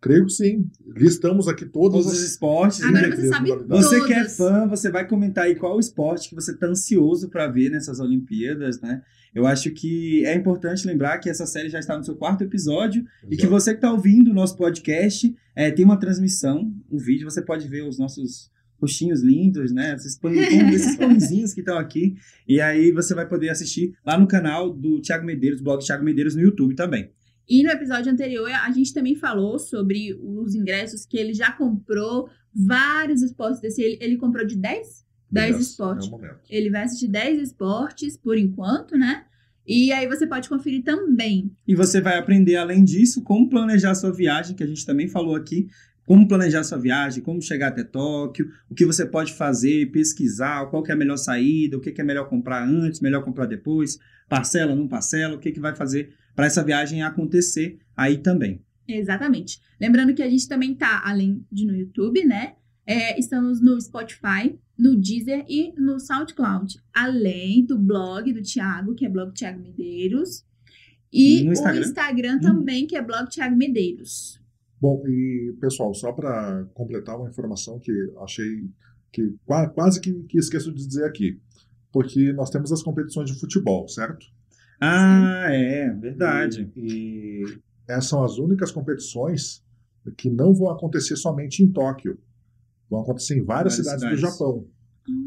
Creio 0.00 0.26
que 0.26 0.32
sim. 0.32 0.70
Listamos 0.94 1.48
aqui 1.48 1.64
todas 1.64 2.04
Todos 2.04 2.18
os 2.18 2.24
esportes. 2.30 2.82
Agora 2.82 3.08
né? 3.08 3.16
você 3.16 3.28
sabe. 3.28 3.50
Você 3.68 4.04
que 4.04 4.12
é 4.12 4.28
fã, 4.28 4.66
você 4.68 4.90
vai 4.90 5.06
comentar 5.08 5.44
aí 5.44 5.54
qual 5.56 5.76
o 5.76 5.80
esporte 5.80 6.28
que 6.28 6.34
você 6.34 6.52
está 6.52 6.66
ansioso 6.66 7.28
para 7.28 7.48
ver 7.48 7.70
nessas 7.70 7.98
Olimpíadas, 7.98 8.80
né? 8.80 9.02
Eu 9.34 9.46
acho 9.46 9.70
que 9.70 10.24
é 10.24 10.34
importante 10.34 10.86
lembrar 10.86 11.18
que 11.18 11.28
essa 11.28 11.44
série 11.44 11.68
já 11.68 11.78
está 11.78 11.96
no 11.96 12.04
seu 12.04 12.14
quarto 12.14 12.42
episódio 12.42 13.04
e 13.24 13.36
que 13.36 13.42
Exato. 13.42 13.50
você 13.50 13.70
que 13.72 13.78
está 13.78 13.92
ouvindo 13.92 14.30
o 14.30 14.34
nosso 14.34 14.56
podcast 14.56 15.34
é, 15.54 15.70
tem 15.70 15.84
uma 15.84 15.98
transmissão, 15.98 16.72
um 16.90 16.98
vídeo, 16.98 17.28
você 17.28 17.42
pode 17.42 17.68
ver 17.68 17.82
os 17.82 17.98
nossos 17.98 18.50
rostinhos 18.80 19.22
lindos, 19.22 19.72
né? 19.72 19.94
Esses, 19.94 20.18
pão, 20.18 20.30
pão- 20.32 20.40
esses 20.72 20.96
pãozinhos 20.96 21.52
que 21.52 21.60
estão 21.60 21.78
aqui. 21.78 22.14
E 22.46 22.60
aí 22.60 22.92
você 22.92 23.14
vai 23.14 23.26
poder 23.26 23.48
assistir 23.48 23.94
lá 24.04 24.18
no 24.18 24.26
canal 24.26 24.72
do 24.72 25.00
Thiago 25.00 25.24
Medeiros, 25.24 25.60
blog 25.60 25.84
Thiago 25.84 26.04
Medeiros 26.04 26.34
no 26.34 26.42
YouTube 26.42 26.74
também. 26.74 27.10
E 27.48 27.62
no 27.62 27.70
episódio 27.70 28.12
anterior, 28.12 28.50
a 28.50 28.70
gente 28.72 28.92
também 28.92 29.14
falou 29.14 29.58
sobre 29.58 30.14
os 30.20 30.54
ingressos 30.54 31.06
que 31.06 31.16
ele 31.16 31.32
já 31.32 31.52
comprou, 31.52 32.28
vários 32.52 33.22
esportes 33.22 33.60
desse. 33.60 33.82
Ele, 33.82 33.98
ele 34.00 34.16
comprou 34.16 34.44
de 34.44 34.56
10? 34.56 35.06
10 35.30 35.56
Yes, 35.56 35.66
esportes. 35.68 36.06
É 36.06 36.08
o 36.08 36.12
momento. 36.12 36.40
Ele 36.48 36.70
vai 36.70 36.82
assistir 36.82 37.08
10 37.08 37.40
esportes 37.40 38.16
por 38.16 38.36
enquanto, 38.36 38.96
né? 38.96 39.24
E 39.66 39.92
aí 39.92 40.06
você 40.06 40.26
pode 40.26 40.48
conferir 40.48 40.84
também. 40.84 41.50
E 41.66 41.74
você 41.74 42.00
vai 42.00 42.18
aprender, 42.18 42.56
além 42.56 42.84
disso, 42.84 43.22
como 43.22 43.48
planejar 43.48 43.94
sua 43.94 44.12
viagem, 44.12 44.54
que 44.54 44.62
a 44.62 44.66
gente 44.66 44.86
também 44.86 45.08
falou 45.08 45.34
aqui. 45.34 45.68
Como 46.04 46.28
planejar 46.28 46.62
sua 46.62 46.78
viagem, 46.78 47.20
como 47.20 47.42
chegar 47.42 47.68
até 47.68 47.82
Tóquio, 47.82 48.48
o 48.70 48.74
que 48.76 48.86
você 48.86 49.04
pode 49.04 49.34
fazer, 49.34 49.90
pesquisar, 49.90 50.66
qual 50.66 50.80
que 50.80 50.92
é 50.92 50.94
a 50.94 50.96
melhor 50.96 51.16
saída, 51.16 51.76
o 51.76 51.80
que, 51.80 51.90
que 51.90 52.00
é 52.00 52.04
melhor 52.04 52.28
comprar 52.28 52.64
antes, 52.64 53.00
melhor 53.00 53.24
comprar 53.24 53.46
depois, 53.46 53.98
parcela, 54.28 54.76
não 54.76 54.86
parcela, 54.86 55.34
o 55.34 55.38
que, 55.40 55.50
que 55.50 55.58
vai 55.58 55.74
fazer 55.74 56.14
para 56.36 56.46
essa 56.46 56.62
viagem 56.62 57.02
acontecer 57.02 57.78
aí 57.96 58.18
também. 58.18 58.62
Exatamente. 58.86 59.60
Lembrando 59.80 60.14
que 60.14 60.22
a 60.22 60.30
gente 60.30 60.46
também 60.48 60.72
tá, 60.74 61.02
além 61.04 61.44
de 61.50 61.66
no 61.66 61.74
YouTube, 61.74 62.24
né? 62.24 62.54
É, 62.86 63.18
estamos 63.18 63.60
no 63.60 63.80
Spotify, 63.80 64.56
no 64.78 64.94
Deezer 64.94 65.44
e 65.48 65.72
no 65.76 65.98
SoundCloud. 65.98 66.76
Além 66.94 67.64
do 67.66 67.76
blog 67.76 68.32
do 68.32 68.42
Thiago, 68.42 68.94
que 68.94 69.04
é 69.04 69.08
blog 69.08 69.32
Thiago 69.32 69.60
Medeiros. 69.60 70.44
E 71.12 71.42
No 71.42 71.48
o 71.50 71.52
Instagram? 71.52 71.80
Instagram 71.80 72.32
Uhum. 72.34 72.40
também, 72.40 72.86
que 72.86 72.94
é 72.94 73.02
blog 73.02 73.28
Thiago 73.28 73.56
Medeiros. 73.56 74.40
Bom, 74.80 75.02
e 75.08 75.56
pessoal, 75.60 75.92
só 75.94 76.12
para 76.12 76.64
completar 76.74 77.18
uma 77.18 77.28
informação 77.30 77.80
que 77.80 77.90
achei 78.20 78.68
que 79.10 79.34
qua- 79.46 79.68
quase 79.70 80.00
que, 80.00 80.12
que 80.24 80.38
esqueço 80.38 80.70
de 80.72 80.86
dizer 80.86 81.04
aqui, 81.06 81.40
porque 81.90 82.32
nós 82.34 82.50
temos 82.50 82.70
as 82.70 82.82
competições 82.82 83.30
de 83.32 83.40
futebol, 83.40 83.88
certo? 83.88 84.26
Ah, 84.80 85.46
é, 85.50 85.90
verdade. 85.90 86.70
E, 86.76 87.42
e 87.44 87.58
essas 87.88 88.06
são 88.10 88.22
as 88.24 88.38
únicas 88.38 88.70
competições 88.70 89.64
que 90.16 90.30
não 90.30 90.54
vão 90.54 90.70
acontecer 90.70 91.16
somente 91.16 91.62
em 91.62 91.70
Tóquio, 91.72 92.18
vão 92.88 93.00
acontecer 93.00 93.36
em 93.38 93.44
várias, 93.44 93.74
Várias 93.78 94.00
cidades, 94.00 94.00
cidades. 94.02 94.20
do 94.20 94.30
Japão. 94.30 94.66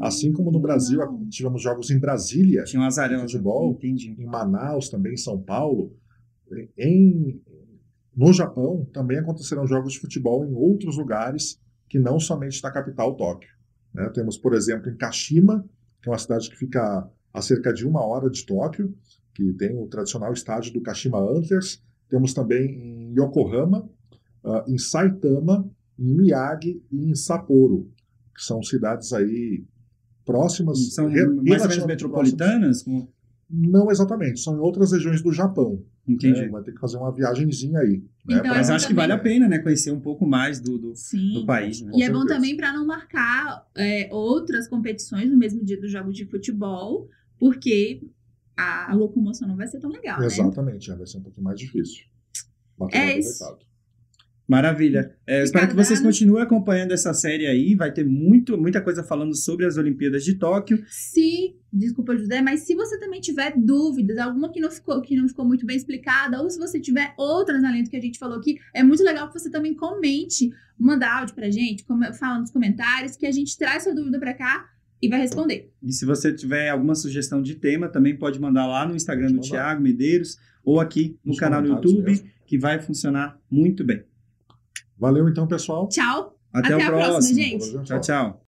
Assim 0.00 0.30
como 0.32 0.50
no 0.50 0.60
Brasil 0.60 0.98
Legal. 1.00 1.20
tivemos 1.30 1.62
jogos 1.62 1.90
em 1.90 1.98
Brasília, 1.98 2.64
Tinha 2.64 2.82
um 2.82 2.84
azarão. 2.84 3.20
Futebol? 3.20 3.72
Entendi. 3.72 4.14
em 4.18 4.26
Manaus, 4.26 4.88
também 4.90 5.14
em 5.14 5.18
São 5.18 5.40
Paulo. 5.40 5.96
Em, 6.76 7.40
no 8.14 8.32
Japão 8.32 8.86
também 8.92 9.18
acontecerão 9.18 9.66
jogos 9.66 9.94
de 9.94 10.00
futebol 10.00 10.44
em 10.44 10.52
outros 10.52 10.96
lugares 10.98 11.58
que 11.88 11.98
não 11.98 12.18
somente 12.20 12.62
na 12.62 12.70
capital 12.70 13.14
Tóquio. 13.16 13.48
né? 13.94 14.08
Temos, 14.10 14.36
por 14.36 14.52
exemplo, 14.54 14.90
em 14.90 14.96
Kashima, 14.96 15.64
que 16.02 16.08
é 16.08 16.12
uma 16.12 16.18
cidade 16.18 16.50
que 16.50 16.56
fica 16.56 17.08
a 17.32 17.40
cerca 17.42 17.72
de 17.72 17.86
uma 17.86 18.04
hora 18.04 18.28
de 18.28 18.44
Tóquio, 18.44 18.94
que 19.40 19.52
tem 19.54 19.74
o 19.76 19.86
tradicional 19.86 20.32
estádio 20.32 20.72
do 20.72 20.80
Kashima 20.82 21.18
Antlers. 21.18 21.82
Temos 22.08 22.34
também 22.34 22.70
em 22.70 23.14
Yokohama, 23.18 23.88
ah, 24.44 24.64
em 24.68 24.76
Saitama, 24.78 25.70
em 25.98 26.14
Miyagi 26.14 26.82
e 26.90 27.10
em 27.10 27.14
Sapporo, 27.14 27.88
que 28.34 28.42
são 28.42 28.62
cidades 28.62 29.12
aí 29.12 29.64
próximas, 30.24 30.92
São 30.94 31.08
re- 31.08 31.26
mais 31.26 31.62
ou 31.62 31.68
menos 31.68 31.86
metropolitanas? 31.86 32.82
Como- 32.82 33.08
não 33.48 33.90
exatamente, 33.90 34.38
são 34.40 34.56
em 34.56 34.60
outras 34.60 34.92
regiões 34.92 35.20
do 35.22 35.32
Japão. 35.32 35.82
Entendi. 36.08 36.40
né? 36.40 36.48
Vai 36.48 36.62
ter 36.62 36.72
que 36.72 36.80
fazer 36.80 36.96
uma 36.96 37.12
viagenzinha 37.12 37.78
aí. 37.80 37.98
né, 37.98 38.02
Então, 38.30 38.40
pra- 38.42 38.54
Mas 38.54 38.70
acho 38.70 38.86
que 38.88 38.94
vale 38.94 39.12
a 39.12 39.18
também. 39.18 39.34
pena, 39.34 39.48
né? 39.48 39.58
Conhecer 39.58 39.92
um 39.92 40.00
pouco 40.00 40.26
mais 40.26 40.58
do, 40.60 40.76
do, 40.78 40.94
Sim. 40.96 41.34
do 41.34 41.46
país. 41.46 41.80
Né? 41.82 41.92
E 41.94 42.02
é 42.02 42.08
bom 42.10 42.18
certeza. 42.20 42.34
também 42.40 42.56
para 42.56 42.72
não 42.72 42.84
marcar 42.86 43.66
é, 43.76 44.08
outras 44.12 44.66
competições 44.68 45.30
no 45.30 45.36
mesmo 45.36 45.64
dia 45.64 45.80
dos 45.80 45.90
jogos 45.90 46.16
de 46.16 46.24
futebol, 46.26 47.08
porque 47.38 48.02
a 48.56 48.94
locomoção 48.94 49.48
não 49.48 49.56
vai 49.56 49.66
ser 49.66 49.80
tão 49.80 49.90
legal, 49.90 50.20
né? 50.20 50.26
Exatamente, 50.26 50.90
é, 50.90 50.96
vai 50.96 51.06
ser 51.06 51.18
um 51.18 51.22
pouquinho 51.22 51.44
mais 51.44 51.58
difícil. 51.58 52.04
É 52.92 53.18
isso. 53.18 53.44
Maravilha. 54.50 55.14
É, 55.24 55.44
espero 55.44 55.68
que 55.68 55.76
vocês 55.76 56.00
continuem 56.00 56.42
acompanhando 56.42 56.90
essa 56.90 57.14
série 57.14 57.46
aí. 57.46 57.76
Vai 57.76 57.92
ter 57.92 58.04
muito, 58.04 58.58
muita 58.58 58.80
coisa 58.80 59.04
falando 59.04 59.32
sobre 59.32 59.64
as 59.64 59.76
Olimpíadas 59.76 60.24
de 60.24 60.34
Tóquio. 60.34 60.84
Se, 60.88 61.54
desculpa 61.72 62.16
José, 62.16 62.42
mas 62.42 62.62
se 62.62 62.74
você 62.74 62.98
também 62.98 63.20
tiver 63.20 63.54
dúvidas, 63.56 64.18
alguma 64.18 64.50
que 64.50 64.58
não 64.58 64.68
ficou, 64.68 65.00
que 65.02 65.14
não 65.14 65.28
ficou 65.28 65.44
muito 65.44 65.64
bem 65.64 65.76
explicada, 65.76 66.42
ou 66.42 66.50
se 66.50 66.58
você 66.58 66.80
tiver 66.80 67.14
outras 67.16 67.62
além 67.62 67.84
do 67.84 67.90
que 67.90 67.96
a 67.96 68.00
gente 68.00 68.18
falou 68.18 68.38
aqui, 68.38 68.58
é 68.74 68.82
muito 68.82 69.04
legal 69.04 69.28
que 69.28 69.38
você 69.38 69.48
também 69.48 69.72
comente, 69.72 70.50
manda 70.76 71.08
áudio 71.08 71.36
pra 71.36 71.48
gente, 71.48 71.84
fala 72.18 72.40
nos 72.40 72.50
comentários, 72.50 73.16
que 73.16 73.26
a 73.26 73.32
gente 73.32 73.56
traz 73.56 73.84
sua 73.84 73.94
dúvida 73.94 74.18
pra 74.18 74.34
cá 74.34 74.68
e 75.02 75.08
vai 75.08 75.20
responder. 75.20 75.72
E 75.82 75.92
se 75.92 76.04
você 76.04 76.32
tiver 76.32 76.68
alguma 76.68 76.94
sugestão 76.94 77.40
de 77.42 77.54
tema, 77.54 77.88
também 77.88 78.16
pode 78.16 78.38
mandar 78.40 78.66
lá 78.66 78.86
no 78.86 78.94
Instagram 78.94 79.32
do. 79.32 79.40
Thiago 79.40 79.80
Medeiros 79.82 80.38
ou 80.64 80.78
aqui 80.80 81.18
no 81.24 81.30
Nos 81.30 81.40
canal 81.40 81.62
do 81.62 81.68
YouTube, 81.68 82.02
mesmo. 82.02 82.28
que 82.46 82.58
vai 82.58 82.80
funcionar 82.80 83.38
muito 83.50 83.82
bem. 83.84 84.02
Valeu 84.98 85.28
então, 85.28 85.46
pessoal. 85.46 85.88
Tchau! 85.88 86.38
Até, 86.52 86.74
Até 86.74 86.76
o 86.76 86.80
a 86.82 86.90
próxima, 86.90 87.12
próximo. 87.12 87.38
gente. 87.38 87.84
Tchau, 87.84 88.00
tchau. 88.00 88.44